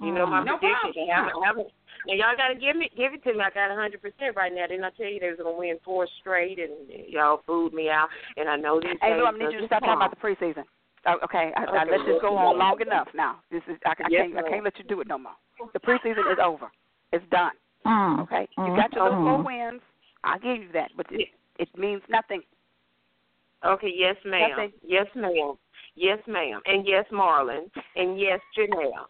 [0.00, 0.80] You know my No prediction.
[0.80, 0.92] problem.
[0.96, 1.68] They haven't, haven't,
[2.08, 3.40] and y'all gotta give me give it to me.
[3.44, 4.66] I got a hundred percent right now.
[4.66, 6.72] Didn't I tell you they was gonna win four straight and
[7.08, 9.66] y'all fooled me out and I know these Hey, days Lou, I'm need you to
[9.66, 10.64] stop talking about the preseason.
[11.06, 13.08] Oh, okay, I, I Okay, let this go on long enough.
[13.14, 15.36] Now this is I, I Yes, can't I can't let you do it no more.
[15.72, 16.70] The preseason is over.
[17.12, 17.52] It's done.
[17.84, 19.46] mm, Okay, you mm, got your little four mm.
[19.46, 19.82] wins.
[20.24, 21.64] I'll give you that, but it, Yeah.
[21.64, 22.42] it means nothing.
[23.64, 24.50] Okay, yes, ma'am.
[24.50, 24.72] Nothing.
[24.82, 25.54] Yes, ma'am.
[25.94, 26.60] Yes, ma'am.
[26.64, 27.70] And yes, Marlon.
[27.96, 29.06] And yes, Janelle.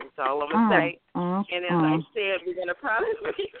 [0.00, 0.98] That's all I'm gonna Mm, say.
[1.14, 1.84] mm, And as mm.
[1.84, 3.52] I said, we're gonna probably be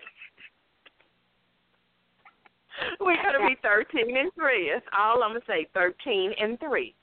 [3.00, 4.70] we're gonna be thirteen and three.
[4.72, 5.68] That's all I'm gonna say.
[5.74, 6.94] Thirteen and three.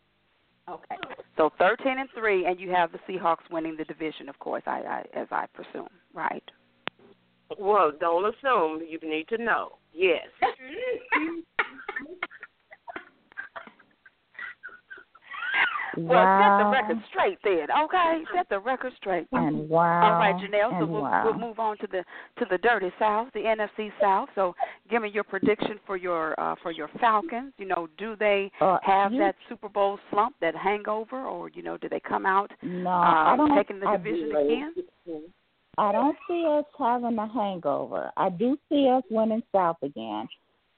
[0.69, 0.97] Okay.
[1.37, 4.63] So 13 and three, and you have the Seahawks winning the division, of course.
[4.65, 6.43] I, I as I presume, right?
[7.57, 8.81] Well, don't assume.
[8.85, 9.77] You need to know.
[9.93, 10.27] Yes.
[15.97, 18.23] Well, set the record straight then, okay?
[18.35, 19.27] Set the record straight.
[19.31, 20.03] And wow.
[20.03, 20.79] All right, Janelle.
[20.79, 21.23] So we'll, wow.
[21.25, 22.03] we'll move on to the
[22.39, 24.29] to the dirty South, the NFC South.
[24.35, 24.55] So,
[24.89, 27.53] give me your prediction for your uh, for your Falcons.
[27.57, 31.63] You know, do they Uh, have you- that Super Bowl slump, that hangover, or you
[31.63, 33.55] know, do they come out No, I don't.
[33.55, 34.73] taking the I, division again?
[35.79, 38.11] I don't see us having a hangover.
[38.17, 40.27] I do see us winning South again.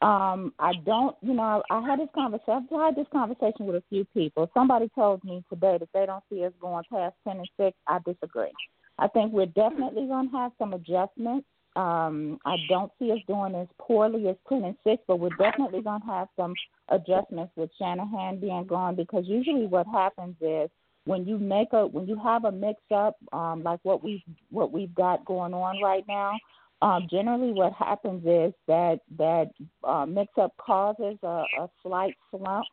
[0.01, 2.67] Um, I don't, you know, I, had this conversation.
[2.71, 4.49] I've had this conversation with a few people.
[4.53, 7.77] Somebody told me today that they don't see us going past ten and six.
[7.85, 8.53] I disagree.
[8.97, 11.45] I think we're definitely going to have some adjustments.
[11.75, 15.81] Um, I don't see us doing as poorly as ten and six, but we're definitely
[15.81, 16.53] going to have some
[16.89, 20.69] adjustments with Shanahan being gone because usually what happens is
[21.05, 24.71] when you make a when you have a mix up um, like what we what
[24.71, 26.37] we've got going on right now,
[26.81, 29.49] um, generally what happens is that that
[29.83, 32.65] uh, mix up causes a, a slight slump.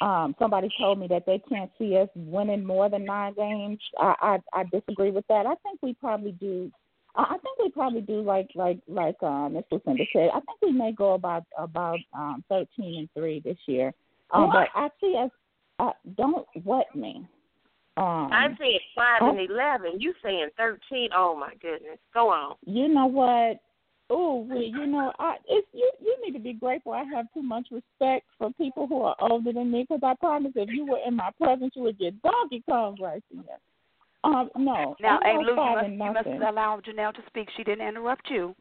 [0.00, 3.78] Um, somebody told me that they can't see us winning more than nine games.
[3.98, 5.46] I, I I disagree with that.
[5.46, 6.70] I think we probably do.
[7.14, 10.30] I think we probably do like like like uh, Miss Lucinda said.
[10.34, 13.94] I think we may go about about um, thirteen and three this year.
[14.32, 15.30] Um, but I see us.
[15.78, 17.24] Uh, don't wet me.
[17.96, 20.00] Um, I said five and eleven.
[20.00, 21.10] You saying thirteen?
[21.16, 21.98] Oh my goodness.
[22.12, 22.56] Go on.
[22.66, 23.60] You know what?
[24.10, 25.90] Oh, well, you know, I it's you.
[26.00, 26.92] You need to be grateful.
[26.92, 30.52] I have too much respect for people who are older than me because I promise,
[30.56, 33.58] if you were in my presence, you would get Donkey Kong right there.
[34.24, 34.96] Um, no.
[35.00, 37.48] Now, I hey, Lou, you must, you must allow Janelle to speak.
[37.56, 38.54] She didn't interrupt you.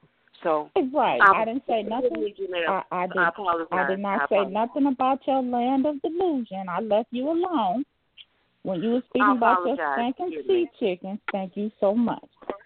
[0.43, 1.21] So, Right.
[1.21, 2.33] I'm- I didn't say nothing.
[2.67, 3.17] I, I did.
[3.17, 3.31] I.
[3.71, 6.67] I did not I say nothing about your land of delusion.
[6.69, 7.85] I left you alone
[8.63, 10.71] when you were speaking about your stinking Excuse sea me.
[10.79, 11.19] chickens.
[11.31, 12.23] Thank you so much.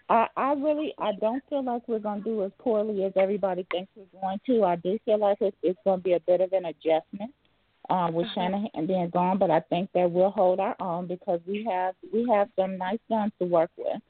[0.08, 3.66] I, I really, I don't feel like we're going to do as poorly as everybody
[3.70, 4.64] thinks we're going to.
[4.64, 7.32] I do feel like it's, it's going to be a bit of an adjustment
[7.90, 11.66] uh, with Shanahan being gone, but I think that we'll hold our own because we
[11.70, 14.00] have we have some nice guns to work with.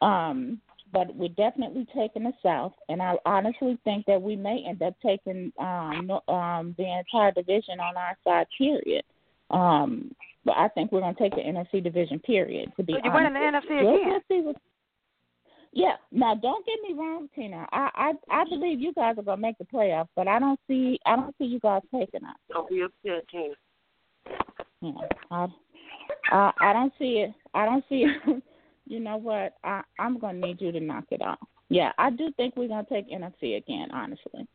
[0.00, 0.60] Um,
[0.92, 4.94] but we're definitely taking the South, and I honestly think that we may end up
[5.04, 8.46] taking um, um, the entire division on our side.
[8.56, 9.02] Period.
[9.50, 12.18] Um, but I think we're going to take the NFC division.
[12.20, 12.72] Period.
[12.76, 14.44] To be oh, so you're honest, winning the NFC again.
[14.44, 14.54] we'll
[15.74, 15.96] yeah.
[16.12, 17.66] Now, don't get me wrong, Tina.
[17.72, 20.58] I, I I believe you guys are going to make the playoffs, but I don't
[20.68, 22.36] see I don't see you guys taking us.
[22.48, 23.54] Don't be upset, Tina.
[24.80, 24.92] Yeah,
[25.30, 25.46] I,
[26.30, 27.34] I I don't see it.
[27.54, 28.42] I don't see it.
[28.86, 29.54] you know what?
[29.64, 31.38] I I'm gonna need you to knock it off.
[31.70, 33.88] Yeah, I do think we're gonna take NFC again.
[33.92, 34.46] Honestly.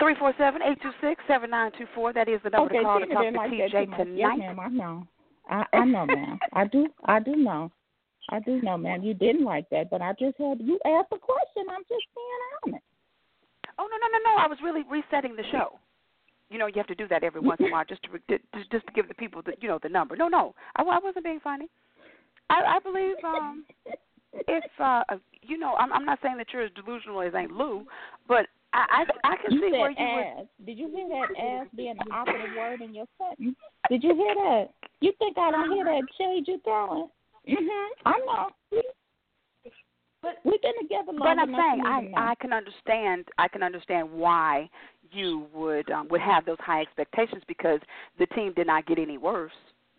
[0.00, 2.12] Three four seven eight two six seven nine two four.
[2.12, 4.08] That is the number okay, to call to talk to like TJ much.
[4.14, 4.38] Yes, tonight.
[4.38, 4.60] ma'am.
[4.60, 5.06] I know.
[5.48, 6.38] I I know, ma'am.
[6.54, 6.86] I do.
[7.04, 7.70] I do know.
[8.30, 9.02] I do know, ma'am.
[9.02, 11.66] You didn't like that, but I just had you ask a question.
[11.70, 12.84] I'm just being honest.
[13.78, 14.42] Oh no no no no!
[14.42, 15.78] I was really resetting the show.
[16.48, 18.70] You know, you have to do that every once in a while just to just
[18.70, 20.16] just to give the people the you know the number.
[20.16, 21.68] No no, I, I wasn't being funny.
[22.48, 23.64] I, I believe um
[24.32, 25.02] if uh
[25.42, 27.84] you know I'm I'm not saying that you're as delusional as Aunt Lou,
[28.28, 30.22] but I I, I can You see where said you were.
[30.22, 30.46] ass.
[30.64, 33.56] Did you hear that ass being the operative word in your sentence?
[33.88, 34.66] Did you hear that?
[35.00, 37.08] You think I don't hear that shade you throwing?
[37.48, 37.88] Mhm.
[38.06, 38.50] I know.
[40.22, 42.14] But We've been together long But I'm saying I even.
[42.14, 44.68] I can understand I can understand why
[45.10, 47.80] you would um, would have those high expectations because
[48.18, 49.52] the team did not get any worse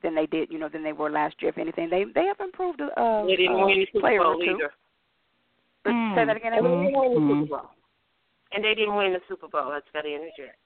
[0.03, 1.49] than they did you know than they were last year.
[1.49, 4.21] If anything, they they have improved a, a, They didn't a win the Super player
[4.23, 4.51] or Bowl two.
[4.51, 4.73] either.
[5.87, 6.15] Mm.
[6.15, 6.53] Say that again.
[6.53, 6.85] And they Emily?
[6.85, 7.41] didn't win the Mm.
[7.41, 7.69] Super Bowl.
[8.53, 9.71] And they didn't win the Super Bowl.
[9.71, 10.57] That's got to interject.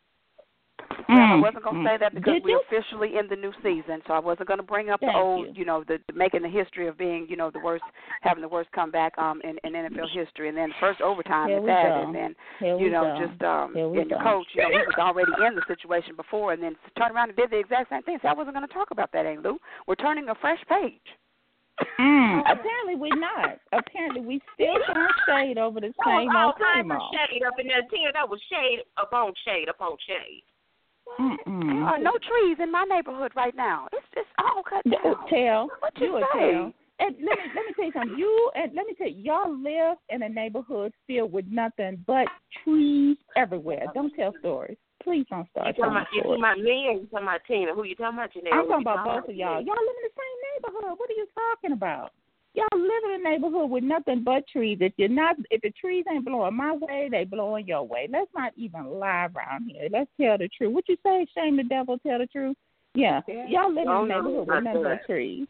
[1.07, 1.93] Well, I Mm, wasn't going to mm.
[1.93, 2.63] say that because Did we're you?
[2.67, 5.55] officially in the new season, so I wasn't going to bring up Thank the old,
[5.57, 5.63] you.
[5.65, 7.83] know, the, the making the history of being, you know, the worst,
[8.21, 11.65] having the worst comeback um in, in NFL history, and then first overtime Here at
[11.65, 12.01] that, go.
[12.03, 13.27] and then Here you know, go.
[13.27, 14.23] just um and your go.
[14.23, 17.37] coach, you know, he was already in the situation before, and then turned around and
[17.37, 18.17] did the exact same thing.
[18.21, 19.57] So I wasn't going to talk about that, Aunt Lou.
[19.87, 21.01] We're turning a fresh page.
[21.99, 23.57] Mm, apparently we're not.
[23.73, 27.67] Apparently we still throwing shade over the same all old kinds of shade up in
[27.67, 27.81] there.
[27.91, 30.43] Tina, that was shade upon shade upon shade.
[31.19, 31.87] Mm-mm.
[31.87, 33.87] Uh, no trees in my neighborhood right now.
[33.93, 35.15] It's just all cut You down.
[35.29, 35.69] tell.
[35.79, 36.51] What you you a say?
[36.51, 36.73] tell.
[36.97, 38.17] And let me let me tell you something.
[38.17, 42.25] You and let me tell you, y'all live in a neighborhood filled with nothing but
[42.63, 43.85] trees everywhere.
[43.93, 44.77] Don't tell stories.
[45.05, 46.41] Please don't You start talking about, you talking stories.
[46.41, 47.71] about me or you talking about Tina?
[47.77, 48.53] Who you talking about, Janelle?
[48.57, 49.61] I'm talking about both of y'all.
[49.61, 50.97] Y'all live in the same neighborhood.
[50.97, 52.09] What are you talking about?
[52.55, 54.79] Y'all live in a neighborhood with nothing but trees.
[54.81, 58.07] If you're not, if the trees ain't blowing my way, they blowing your way.
[58.09, 59.89] Let's not even lie around here.
[59.91, 60.73] Let's tell the truth.
[60.73, 61.27] What you say?
[61.37, 62.57] Shame the devil, tell the truth.
[62.95, 64.99] Yeah, y'all live in a neighborhood not with nothing that.
[65.01, 65.47] but trees.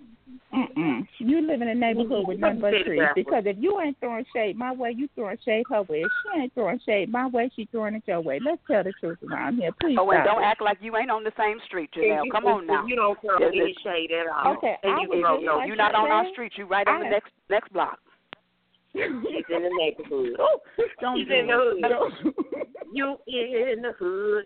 [0.53, 1.07] Mm-mm.
[1.19, 3.01] You live in a neighborhood with nothing but trees.
[3.13, 6.01] Because if you ain't throwing shade my way, you throwing shade her way.
[6.01, 8.39] If she ain't throwing shade my way, she throwing it your way.
[8.43, 9.71] Let's tell the truth around here.
[9.81, 10.45] Please Oh, and don't it.
[10.45, 12.25] act like you ain't on the same street, And Janelle.
[12.25, 12.85] you- Come on now.
[12.85, 14.53] You don't throw Yes, any it- shade at all.
[14.57, 16.53] Okay, and I you, no, no, you're not on our street.
[16.57, 17.99] You right on the next next block.
[18.93, 20.37] She's in the neighborhood.
[20.39, 20.59] Oh,
[21.01, 22.01] don't She's do in the it.
[22.21, 22.65] hood.
[22.93, 24.45] You in the hood.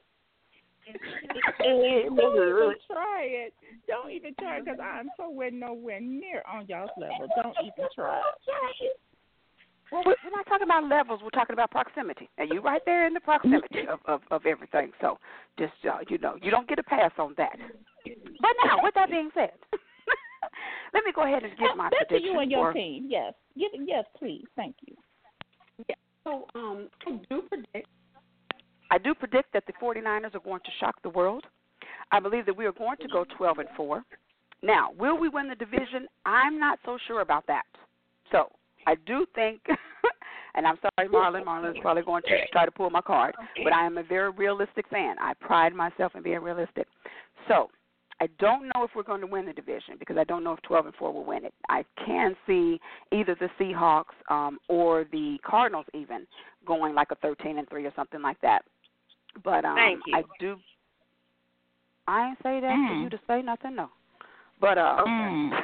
[0.90, 3.54] In the Don't even try it.
[3.88, 7.28] Don't even try it because I'm somewhere nowhere near on y'all's level.
[7.42, 8.20] Don't even try.
[8.20, 9.00] it.
[9.92, 11.22] Well, we're we're not talking about levels.
[11.24, 14.92] We're talking about proximity, and you're right there in the proximity of of, of everything.
[15.02, 15.18] So,
[15.58, 17.58] just uh, you know, you don't get a pass on that.
[18.06, 19.52] But now, with that being said,
[20.94, 22.74] let me go ahead and give my That's to you and your for.
[22.74, 23.08] team.
[23.10, 23.34] Yes.
[23.58, 24.46] Give, yes, please.
[24.56, 24.96] Thank you.
[25.88, 25.96] Yeah.
[26.24, 27.88] So um, I do predict.
[28.92, 31.46] I do predict that the 49ers are going to shock the world.
[32.12, 34.04] I believe that we are going to go 12 and 4.
[34.62, 36.08] Now, will we win the division?
[36.26, 37.66] I'm not so sure about that.
[38.32, 38.50] So
[38.88, 39.62] I do think,
[40.56, 41.46] and I'm sorry, Marlon.
[41.46, 44.32] Marlon is probably going to try to pull my card, but I am a very
[44.32, 45.16] realistic fan.
[45.20, 46.88] I pride myself in being realistic.
[47.48, 47.70] So
[48.22, 50.62] I don't know if we're going to win the division because I don't know if
[50.64, 51.54] 12 and 4 will win it.
[51.70, 52.80] I can see
[53.14, 56.28] either the Seahawks um, or the Cardinals even
[56.66, 58.64] going like a 13 and 3 or something like that.
[59.44, 60.18] But um, Thank you.
[60.18, 60.58] I do.
[62.08, 63.04] I ain't say that for Mm.
[63.04, 63.90] you to say nothing, no.
[64.60, 65.52] But uh, Mm.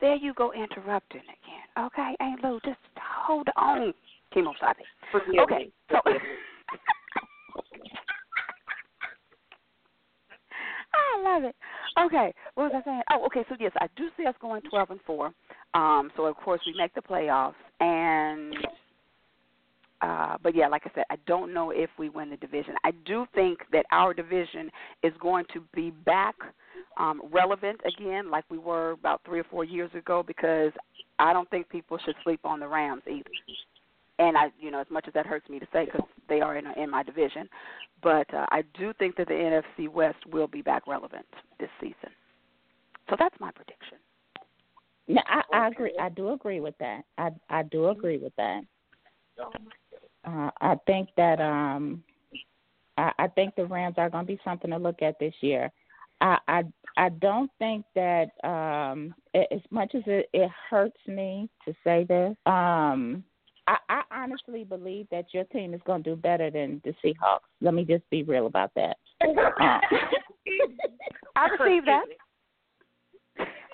[0.00, 1.86] there you go interrupting again.
[1.86, 3.92] Okay, Aunt Lou, just hold on.
[4.34, 4.84] Chemo Sabe.
[5.12, 5.72] Forgive Okay, me.
[5.90, 6.00] so
[10.94, 11.54] I love it.
[11.98, 13.02] Okay, what was I saying?
[13.12, 13.44] Oh, okay.
[13.48, 15.32] So yes, I do see us going twelve and four.
[15.74, 18.54] Um, so of course we make the playoffs, and
[20.02, 22.74] uh, but yeah, like I said, I don't know if we win the division.
[22.84, 24.70] I do think that our division
[25.02, 26.34] is going to be back
[26.98, 30.72] um, relevant again, like we were about three or four years ago, because
[31.18, 33.30] I don't think people should sleep on the Rams either.
[34.18, 36.56] And I, you know, as much as that hurts me to say, because they are
[36.56, 37.48] in in my division,
[38.02, 41.26] but uh, I do think that the NFC West will be back relevant
[41.60, 42.10] this season.
[43.10, 43.98] So that's my prediction.
[45.08, 45.94] No, I, I agree.
[46.00, 47.02] I do agree with that.
[47.18, 48.62] I I do agree with that.
[50.26, 52.02] Uh, I think that um,
[52.98, 55.70] I, I think the Rams are going to be something to look at this year.
[56.20, 56.62] I I
[56.96, 62.34] I don't think that um, as much as it, it hurts me to say this,
[62.46, 63.22] um,
[63.66, 67.40] I, I honestly believe that your team is going to do better than the Seahawks.
[67.60, 68.96] Let me just be real about that.
[69.22, 69.26] Uh,
[71.36, 72.04] I believe that.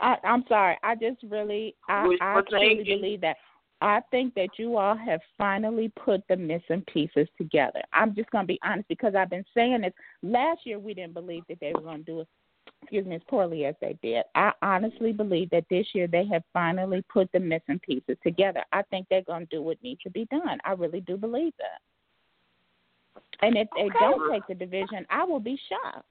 [0.00, 0.76] I, I'm sorry.
[0.82, 3.36] I just really, I, I truly believe that.
[3.82, 7.82] I think that you all have finally put the missing pieces together.
[7.92, 9.92] I'm just going to be honest because I've been saying this.
[10.22, 12.28] Last year we didn't believe that they were going to do it,
[12.82, 14.22] excuse me, as poorly as they did.
[14.36, 18.62] I honestly believe that this year they have finally put the missing pieces together.
[18.72, 20.58] I think they're going to do what needs to be done.
[20.64, 21.80] I really do believe that.
[23.44, 26.06] And if they don't take the division, I will be shocked.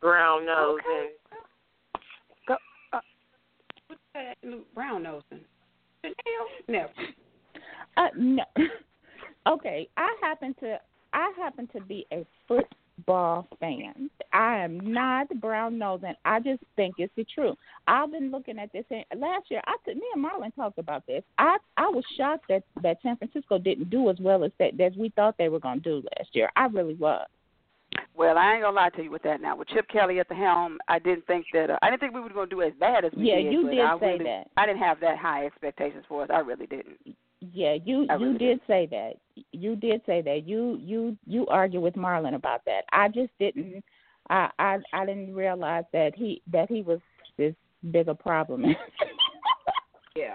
[0.00, 1.14] Brown nose Okay.
[2.92, 2.98] Uh,
[3.86, 4.36] what's that
[4.74, 5.44] Brown nosing?
[6.68, 6.90] Never.
[7.96, 8.44] Uh, no.
[9.48, 10.78] okay, I happen to
[11.12, 14.10] I happen to be a football fan.
[14.32, 16.14] I am not brown nosing.
[16.24, 17.56] I just think it's the truth.
[17.86, 19.60] I've been looking at this and last year.
[19.66, 21.22] I me and Marlon talked about this.
[21.38, 24.96] I I was shocked that that San Francisco didn't do as well as that as
[24.96, 26.50] we thought they were going to do last year.
[26.56, 27.26] I really was.
[28.14, 29.40] Well, I ain't gonna lie to you with that.
[29.40, 31.70] Now, with Chip Kelly at the helm, I didn't think that.
[31.70, 33.44] Uh, I didn't think we were gonna do as bad as we Yeah, did.
[33.44, 34.44] Yeah, you did I say really, that.
[34.56, 36.30] I didn't have that high expectations for us.
[36.32, 36.98] I really didn't.
[37.40, 39.14] Yeah, you I you really did say that.
[39.52, 40.46] You did say that.
[40.46, 42.82] You you you argue with Marlon about that.
[42.92, 43.82] I just didn't.
[44.28, 47.00] I I I didn't realize that he that he was
[47.38, 47.54] this
[47.90, 48.64] bigger problem.
[50.14, 50.34] Yeah.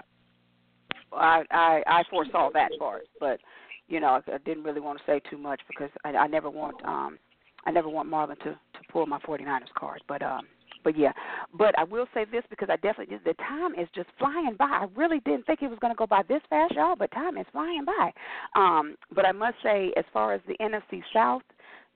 [1.12, 3.38] Well, I I I foresaw that part, but
[3.86, 6.50] you know, I, I didn't really want to say too much because I, I never
[6.50, 7.18] want um
[7.66, 10.46] I never want Marlon to to pull my 49ers card, but um
[10.84, 11.12] but yeah,
[11.52, 14.66] but I will say this because I definitely the time is just flying by.
[14.66, 17.36] I really didn't think it was going to go by this fast, y'all, but time
[17.36, 18.12] is flying by.
[18.54, 21.42] Um, but I must say, as far as the NFC South,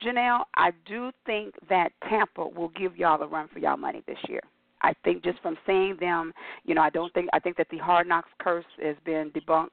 [0.04, 4.18] Janelle, I do think that Tampa will give y'all a run for y'all money this
[4.28, 4.40] year.
[4.82, 6.32] I think just from seeing them,
[6.64, 9.68] you know, I don't think I think that the hard knocks curse has been debunked,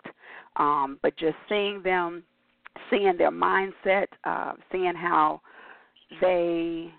[0.57, 2.23] um, but just seeing them,
[2.91, 5.41] seeing their mindset, uh, seeing how
[6.21, 6.91] they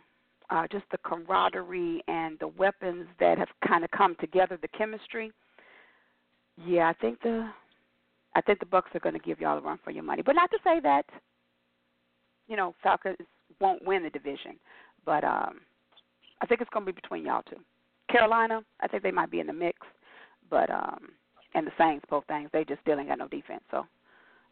[0.51, 5.31] uh, just the camaraderie and the weapons that have kind of come together, the chemistry.
[6.57, 7.49] Yeah, I think the
[8.35, 10.35] I think the Bucs are going to give y'all a run for your money, but
[10.35, 11.05] not to say that
[12.49, 13.17] you know Falcons
[13.61, 14.57] won't win the division,
[15.05, 15.61] but um,
[16.41, 17.57] I think it's going to be between y'all two.
[18.11, 19.79] Carolina, I think they might be in the mix,
[20.49, 21.11] but um,
[21.55, 23.87] and the Saints, both things, they just still ain't got no defense, so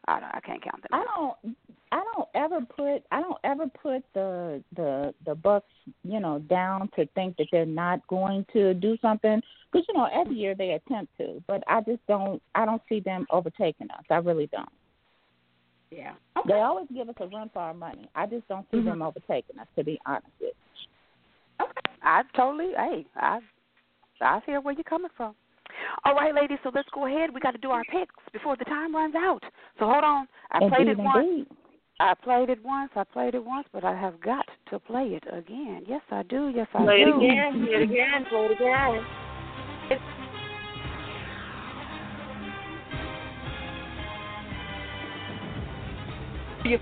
[0.08, 0.90] I don't, I can't count them.
[0.92, 1.56] I don't
[1.90, 5.62] I don't ever put I don't ever put the the the Bucs
[6.02, 9.40] you know down to think that they're not going to do something
[9.70, 13.00] because you know every year they attempt to, but I just don't I don't see
[13.00, 14.04] them overtaking us.
[14.10, 14.68] I really don't.
[15.90, 16.12] Yeah.
[16.46, 18.10] They always give us a run for our money.
[18.14, 18.88] I just don't see mm-hmm.
[18.88, 19.66] them overtaking us.
[19.76, 21.66] To be honest with you.
[22.02, 23.40] I totally, hey, I,
[24.20, 25.34] I hear where you're coming from.
[26.04, 27.32] All right, ladies, so let's go ahead.
[27.32, 29.42] We got to do our picks before the time runs out.
[29.78, 30.26] So hold on.
[30.50, 31.26] I played it Indeed, once.
[31.28, 31.46] indeed.
[32.00, 32.90] I played it once.
[32.94, 35.82] I played it once, but I have got to play it again.
[35.86, 36.52] Yes, I do.
[36.54, 36.84] Yes, I do.
[36.84, 37.66] Play it again.
[37.66, 38.24] Play it again.
[38.30, 39.04] Play it again.
[46.64, 46.78] You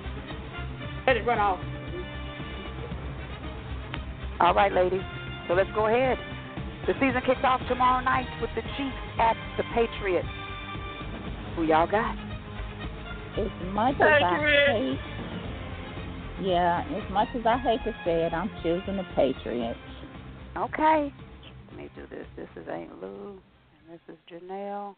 [1.06, 1.60] let it run off.
[4.40, 5.00] All right, ladies.
[5.48, 6.18] So let's go ahead.
[6.86, 10.28] The season kicks off tomorrow night with the Chiefs at the Patriots.
[11.56, 12.14] Who y'all got?
[13.36, 14.38] As much as I
[14.70, 19.78] hate, yeah, as much as I hate to say it, I'm choosing the Patriots.
[20.56, 21.12] Okay.
[21.68, 22.26] Let me do this.
[22.36, 24.94] This is Aunt Lou, and this is Janelle.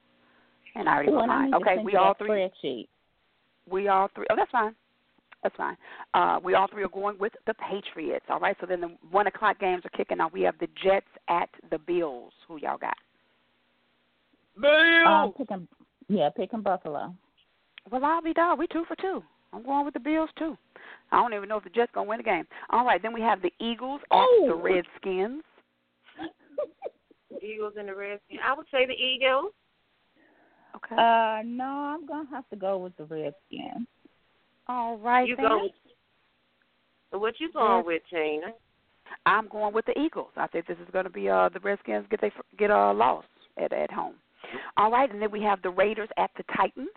[0.74, 1.55] And I already Ooh, put mine.
[1.55, 2.51] Okay, we all that three.
[2.64, 2.89] Spreadsheet.
[3.70, 4.26] We all three.
[4.30, 4.74] Oh, that's fine.
[5.43, 5.76] That's fine.
[6.14, 8.26] Uh, we all three are going with the Patriots.
[8.28, 8.57] All right.
[8.61, 10.32] So then the one o'clock games are kicking off.
[10.32, 12.32] We have the Jets at the Bills.
[12.49, 12.97] Who y'all got?
[15.07, 15.68] Um, picking,
[16.09, 17.14] yeah, picking Buffalo.
[17.91, 18.59] Well, I'll be dog.
[18.59, 19.22] We two for two.
[19.53, 20.57] I'm going with the Bills too.
[21.12, 22.45] I don't even know if the Jets gonna win the game.
[22.70, 23.01] All right.
[23.01, 24.61] Then we have the Eagles at the Oh.
[24.61, 25.43] Redskins.
[27.43, 28.41] Eagles and the Redskins.
[28.45, 29.53] I would say the Eagles.
[30.76, 30.97] Okay.
[30.97, 33.86] Uh, no, I'm gonna have to go with the Redskins.
[34.69, 35.27] All right.
[35.27, 35.49] you then.
[35.49, 35.62] go.
[37.12, 38.53] With, what you going with, Tina?
[39.27, 40.31] I'm going with the Eagles.
[40.37, 43.25] I think this is going to be uh the Redskins get they get a loss
[43.57, 44.14] at at home.
[44.77, 46.89] All right, and then we have the Raiders at the Titans.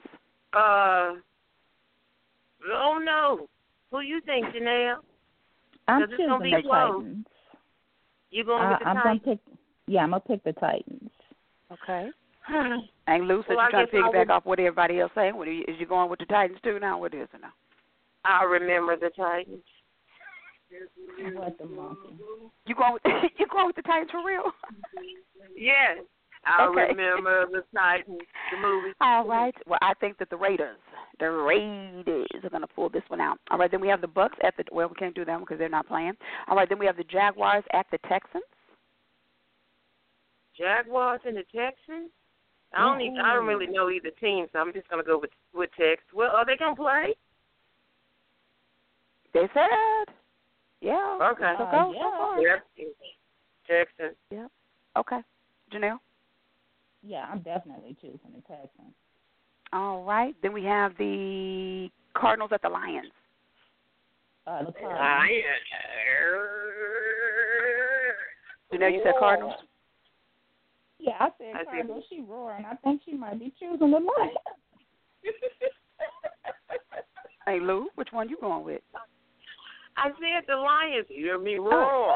[0.53, 1.13] Uh,
[2.73, 3.47] oh no.
[3.91, 4.97] Who you think, Janelle?
[5.87, 7.03] I'm Does it gonna choosing be the close?
[7.03, 7.25] Titans.
[8.29, 9.39] You going Uh, with the I'm gonna pick.
[9.87, 11.11] Yeah, I'm gonna pick the Titans.
[11.71, 12.09] Okay.
[13.07, 15.47] And Lou, since Well, I you're trying to piggyback off what everybody else saying, what
[15.47, 16.99] are you, is you going with the Titans too now?
[16.99, 17.53] What is it now?
[18.25, 19.63] I remember the Titans.
[21.33, 22.15] What the monkey?
[22.65, 23.01] You going with
[23.39, 24.51] you going with the Titans for real?
[25.57, 25.97] Yes,
[26.45, 26.93] I Okay.
[26.93, 28.21] remember the Titans,
[28.51, 28.93] the movie.
[29.01, 29.55] All right.
[29.67, 30.77] Well, I think that the Raiders,
[31.19, 33.37] the Raiders, are going to pull this one out.
[33.49, 33.69] All right.
[33.69, 34.63] Then we have the Bucs at the.
[34.71, 36.13] Well, we can't do that one because they're not playing.
[36.47, 36.69] All right.
[36.69, 38.43] Then we have the Jaguars at the Texans.
[40.57, 42.11] Jaguars and the Texans.
[42.73, 45.31] I don't even, I don't really know either team, so I'm just gonna go with
[45.53, 46.07] with Texas.
[46.13, 47.13] Well, are they gonna play?
[49.33, 50.13] They said.
[50.81, 51.17] Yeah.
[51.21, 51.53] Okay.
[51.57, 51.93] So Uh, go.
[51.93, 52.01] yeah.
[52.01, 52.41] So far.
[52.41, 52.67] Yep.
[53.67, 54.49] Texans.
[54.97, 55.19] Okay.
[55.71, 55.99] Janelle.
[57.03, 58.93] Yeah, I'm definitely choosing the Texans.
[59.73, 60.35] All right.
[60.41, 63.11] Then we have the Cardinals at the Lions.
[64.45, 64.99] Uh, the Cardinals.
[64.99, 65.41] I,
[68.73, 69.55] Janelle, you said Cardinals.
[71.01, 71.65] Yeah, I said I see.
[71.65, 72.03] Cardinals.
[72.09, 72.65] She roaring.
[72.65, 74.37] I think she might be choosing the Lions.
[77.47, 78.81] Hey Lou, which one you going with?
[79.97, 81.07] I said the Lions.
[81.09, 82.15] You hear me roar?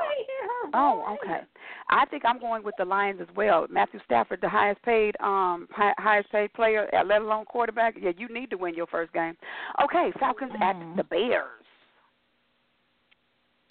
[0.76, 1.42] Oh, okay.
[1.90, 3.66] I think I'm going with the Lions as well.
[3.70, 7.96] Matthew Stafford, the highest paid, um, hi- highest paid player, uh, let alone quarterback.
[8.00, 9.36] Yeah, you need to win your first game.
[9.84, 10.96] Okay, Falcons at Mhm.
[10.96, 11.66] the Bears.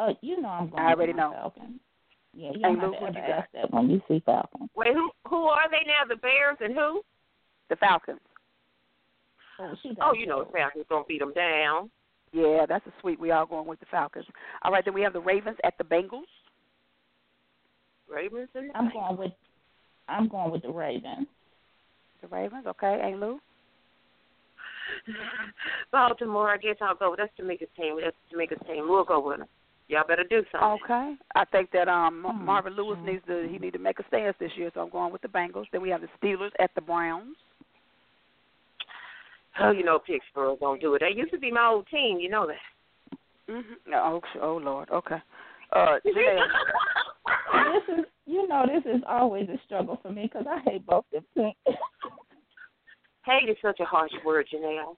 [0.00, 0.82] Oh, you know I'm going.
[0.82, 1.32] I already with my know.
[1.34, 1.80] Falcons.
[2.36, 3.46] Yeah, you Hey, don't Lou, have to what ever you got?
[3.54, 4.70] that when you see Falcons.
[4.74, 6.04] Wait, who who are they now?
[6.08, 7.02] The Bears and who?
[7.70, 8.20] The Falcons.
[9.60, 11.90] Oh, she Oh, you know the Falcons gonna beat them down.
[12.32, 13.20] Yeah, that's a sweet.
[13.20, 14.26] We all going with the Falcons.
[14.62, 16.24] All right, then we have the Ravens at the Bengals.
[18.12, 19.32] Ravens and I'm going with.
[20.08, 21.26] I'm going with the Ravens.
[22.20, 22.98] The Ravens, okay.
[23.02, 23.38] Hey Lou.
[25.92, 26.50] Baltimore.
[26.52, 27.14] I guess I'll go.
[27.16, 27.98] That's Tamika's team.
[28.02, 28.88] That's Tamika's team.
[28.88, 29.48] We'll go with them.
[29.88, 30.78] Y'all better do something.
[30.84, 31.14] Okay.
[31.34, 32.44] I think that um Hmm.
[32.44, 35.12] Marvin Lewis needs to he need to make a stance this year, so I'm going
[35.12, 35.66] with the Bengals.
[35.72, 37.36] Then we have the Steelers at the Browns.
[39.60, 41.00] Oh, you know Pittsburgh gonna do it.
[41.00, 42.18] They used to be my old team.
[42.18, 43.52] You know that.
[43.52, 43.92] Mm-hmm.
[43.94, 44.88] Oh, oh Lord.
[44.90, 45.16] Okay.
[45.72, 46.46] Uh, Janelle.
[47.74, 51.04] this is, you know, this is always a struggle for me because I hate both
[51.14, 51.76] of them teams.
[53.26, 54.96] Hate is such a harsh word, Janelle.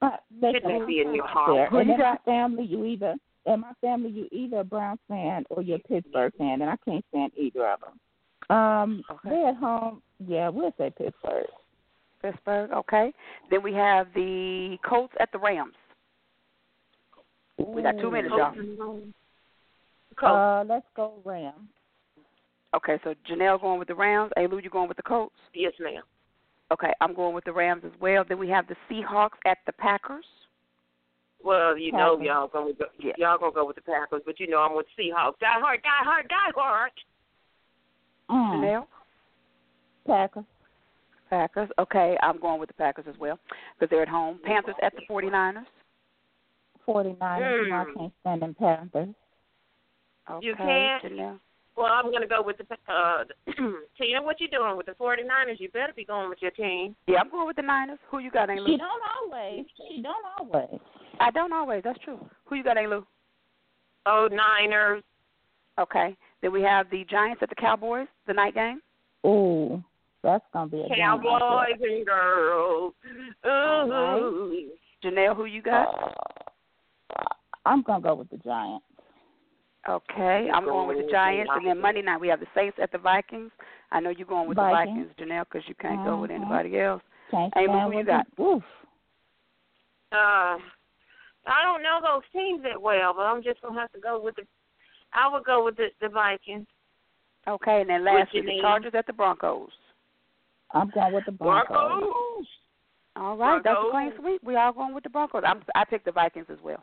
[0.00, 1.68] But Shouldn't can that be in your heart?
[1.70, 2.24] Who And you in my got?
[2.24, 3.14] family, you either
[3.46, 6.76] in my family you either a Browns fan or you're a Pittsburgh fan, and I
[6.84, 8.56] can't stand either of them.
[8.56, 9.30] Um, Okay.
[9.30, 10.02] they're at home.
[10.26, 11.46] Yeah, we'll say Pittsburgh.
[12.22, 12.70] Pittsburgh.
[12.72, 13.12] Okay.
[13.50, 15.74] Then we have the Colts at the Rams.
[17.58, 18.54] We got two minutes, y'all.
[20.18, 20.22] Colts.
[20.22, 21.68] Uh, let's go Rams.
[22.74, 24.32] Okay, so Janelle going with the Rams.
[24.36, 25.34] Hey, Lou, you going with the Colts?
[25.54, 26.02] yes, ma'am.
[26.72, 28.24] Okay, I'm going with the Rams as well.
[28.28, 30.24] Then we have the Seahawks at the Packers.
[31.42, 32.26] Well, you know Packers.
[32.26, 33.12] y'all gonna go, Yeah.
[33.18, 35.38] y'all gonna go with the Packers, but you know I'm with Seahawks.
[35.38, 36.92] Die hard, die hard, die hard.
[38.30, 38.86] Mm, Janelle?
[40.06, 40.44] Packers.
[41.30, 41.68] Packers.
[41.78, 43.38] Okay, I'm going with the Packers as well
[43.78, 44.40] because they're at home.
[44.44, 45.66] Panthers at the 49ers.
[46.86, 47.64] 49ers.
[47.64, 47.94] You know I Mm.
[47.96, 49.14] can't stand them Panthers.
[50.28, 51.02] Okay, You can't?
[51.02, 51.40] Janelle.
[51.76, 53.24] Well, I'm gonna go with the uh
[53.98, 54.22] Tina.
[54.22, 55.60] What you doing with the 49ers?
[55.60, 56.96] You better be going with your team.
[57.06, 57.98] Yeah, I'm going with the Niners.
[58.10, 58.72] Who you got, Aunt Lou?
[58.72, 59.66] She don't always.
[59.76, 60.80] She don't always.
[61.20, 61.82] I don't always.
[61.84, 62.18] That's true.
[62.46, 63.06] Who you got, Aunt Lou?
[64.06, 65.02] Oh, Niners.
[65.78, 66.16] Okay.
[66.42, 68.80] Then we have the Giants at the Cowboys, the night game.
[69.26, 69.82] Ooh,
[70.22, 72.94] that's gonna be a game right Cowboys and girls.
[73.44, 73.48] Ooh.
[73.48, 74.52] All
[75.04, 75.88] Janelle, who you got?
[77.18, 77.24] Uh,
[77.64, 78.84] I'm gonna go with the Giants.
[79.88, 82.90] Okay, I'm going with the Giants, and then Monday night we have the Saints at
[82.90, 83.52] the Vikings.
[83.92, 84.96] I know you're going with Vikings.
[84.96, 86.34] the Vikings, Janelle, because you can't go with Mhm.
[86.34, 87.02] anybody else.
[87.30, 88.26] Can't Amy, who you got?
[88.36, 88.64] the- Oof.
[90.10, 90.58] Uh,
[91.46, 94.36] I don't know those teams that well, but I'm just gonna have to go with
[94.36, 94.42] the.
[95.12, 96.66] I would go with the, the Vikings.
[97.48, 99.70] Okay, and then With lastly, the Chargers at the Broncos.
[100.72, 101.68] I'm going with the Broncos.
[101.76, 102.46] Broncos.
[103.14, 104.20] All right, that's a clean Broncos.
[104.20, 104.44] sweep.
[104.44, 105.42] We all going with the Broncos.
[105.46, 106.82] I'm, I picked the Vikings as well.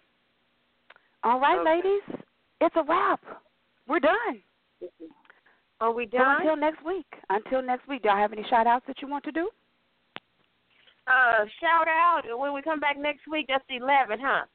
[1.23, 1.75] All right, Okay.
[1.75, 2.21] ladies,
[2.61, 3.21] it's a wrap.
[3.87, 4.41] We're done.
[5.81, 6.37] Are we So done?
[6.39, 7.05] until next week.
[7.29, 9.49] Until next week, do y'all have any shout outs that you want to do?
[11.07, 13.47] Uh, shout out when we come back next week.
[13.49, 14.45] That's the 11, huh?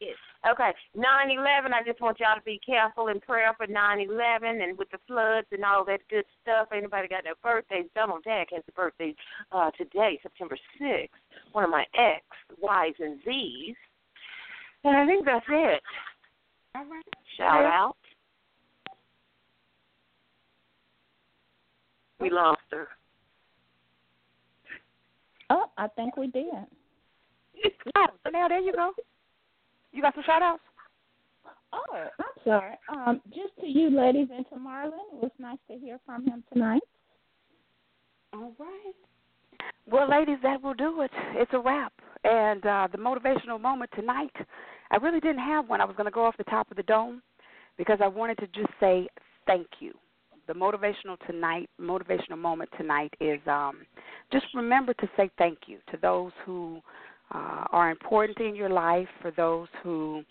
[0.00, 0.16] Yes.
[0.50, 0.72] Okay.
[0.96, 1.72] 9/11.
[1.74, 5.46] I just want y'all to be careful in prayer for 9/11 and with the floods
[5.52, 6.68] and all that good stuff.
[6.72, 7.90] Anybody got their birthdays?
[7.94, 9.14] Donald Jack has a birthday
[9.52, 11.08] uh, today, September 6th.
[11.52, 12.24] One of my ex
[12.58, 13.76] Y's and Z's.
[14.84, 15.82] And I think that's it.
[16.74, 17.04] All right.
[17.36, 17.96] Shout out.
[22.18, 22.88] We lost her.
[25.50, 26.46] Oh, I think we did.
[27.96, 28.92] Oh, so now there you go.
[29.92, 30.62] You got some shout outs?
[31.72, 32.74] Oh, I'm sorry.
[32.88, 36.42] Um, just to you ladies and to Marlon, it was nice to hear from him
[36.52, 36.82] tonight.
[38.32, 38.94] All right.
[39.86, 41.10] Well, ladies, that will do it.
[41.34, 41.92] It's a wrap.
[42.24, 44.34] And uh, the motivational moment tonight,
[44.90, 45.80] I really didn't have one.
[45.80, 47.22] I was going to go off the top of the dome
[47.76, 49.08] because I wanted to just say
[49.46, 49.92] thank you.
[50.50, 53.86] The motivational tonight, motivational moment tonight is um,
[54.32, 56.80] just remember to say thank you to those who
[57.32, 60.24] uh, are important in your life, for those who,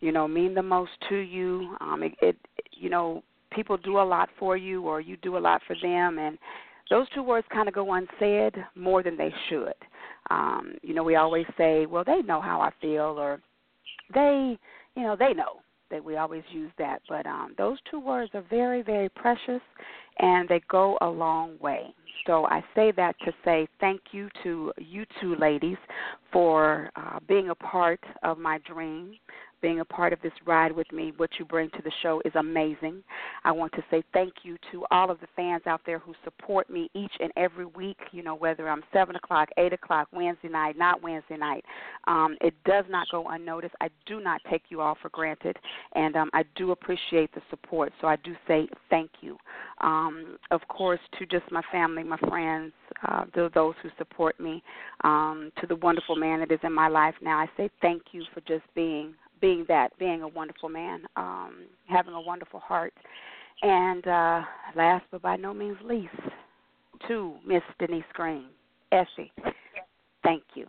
[0.00, 1.76] you know, mean the most to you.
[1.80, 2.36] Um, it, it,
[2.72, 6.18] you know, people do a lot for you, or you do a lot for them,
[6.18, 6.36] and
[6.90, 9.74] those two words kind of go unsaid more than they should.
[10.30, 13.40] Um, you know, we always say, well, they know how I feel, or
[14.12, 14.58] they,
[14.96, 15.60] you know, they know
[15.90, 17.02] that we always use that.
[17.08, 19.60] But um, those two words are very, very precious,
[20.18, 21.94] and they go a long way.
[22.26, 25.78] So I say that to say thank you to you two ladies
[26.32, 29.14] for uh, being a part of my dream,
[29.62, 31.12] being a part of this ride with me.
[31.16, 33.02] What you bring to the show is amazing.
[33.44, 36.70] I want to say thank you to all of the fans out there who support
[36.70, 37.98] me each and every week.
[38.12, 41.64] You know, whether I'm 7 o'clock, 8 o'clock, Wednesday night, not Wednesday night.
[42.06, 43.74] Um, it does not go unnoticed.
[43.80, 45.56] I do not take you all for granted,
[45.94, 47.92] and um, I do appreciate the support.
[48.00, 49.36] So I do say thank you.
[49.80, 52.72] Um, of course, to just my family, my friends,
[53.06, 54.62] uh, to those who support me,
[55.04, 58.24] um, to the wonderful man that is in my life now, I say thank you
[58.34, 62.92] for just being being that, being a wonderful man, um, having a wonderful heart.
[63.62, 64.42] And uh,
[64.76, 66.14] last but by no means least,
[67.08, 68.46] to Miss Denise Green,
[68.92, 69.32] Essie,
[70.22, 70.66] thank you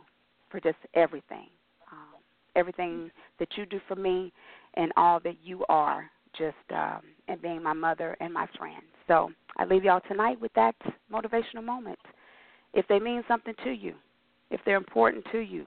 [0.49, 1.47] for just everything,
[1.91, 2.19] um,
[2.55, 4.31] everything that you do for me,
[4.75, 8.83] and all that you are, just um, and being my mother and my friend.
[9.07, 10.75] So I leave y'all tonight with that
[11.11, 11.99] motivational moment.
[12.73, 13.95] If they mean something to you,
[14.49, 15.65] if they're important to you,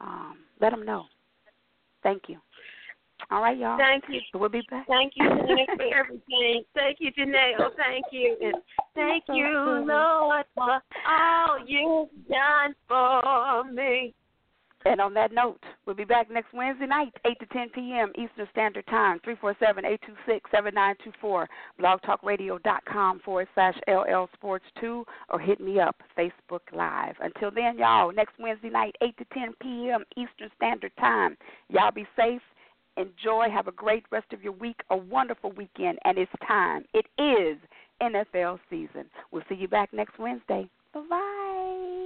[0.00, 1.04] um, let them know.
[2.06, 2.38] Thank you.
[3.32, 3.76] All right, y'all.
[3.76, 4.20] Thank you.
[4.32, 4.86] We'll be back.
[4.86, 6.62] Thank you, Janelle, for everything.
[6.72, 7.58] Thank you, Janelle.
[7.58, 8.36] Oh, thank you.
[8.40, 8.54] And
[8.94, 9.44] thank you.
[9.48, 14.14] Lord, for all you've done for me.
[14.86, 18.12] And on that note, we'll be back next Wednesday night, 8 to 10 p.m.
[18.14, 21.46] Eastern Standard Time, 347-826-7924,
[21.80, 27.16] blogtalkradio.com forward slash LL Sports 2, or hit me up, Facebook Live.
[27.20, 30.04] Until then, y'all, next Wednesday night, 8 to 10 p.m.
[30.16, 31.36] Eastern Standard Time.
[31.68, 32.42] Y'all be safe.
[32.96, 33.48] Enjoy.
[33.52, 36.84] Have a great rest of your week, a wonderful weekend, and it's time.
[36.94, 37.58] It is
[38.00, 39.06] NFL season.
[39.32, 40.68] We'll see you back next Wednesday.
[40.94, 42.05] Bye-bye.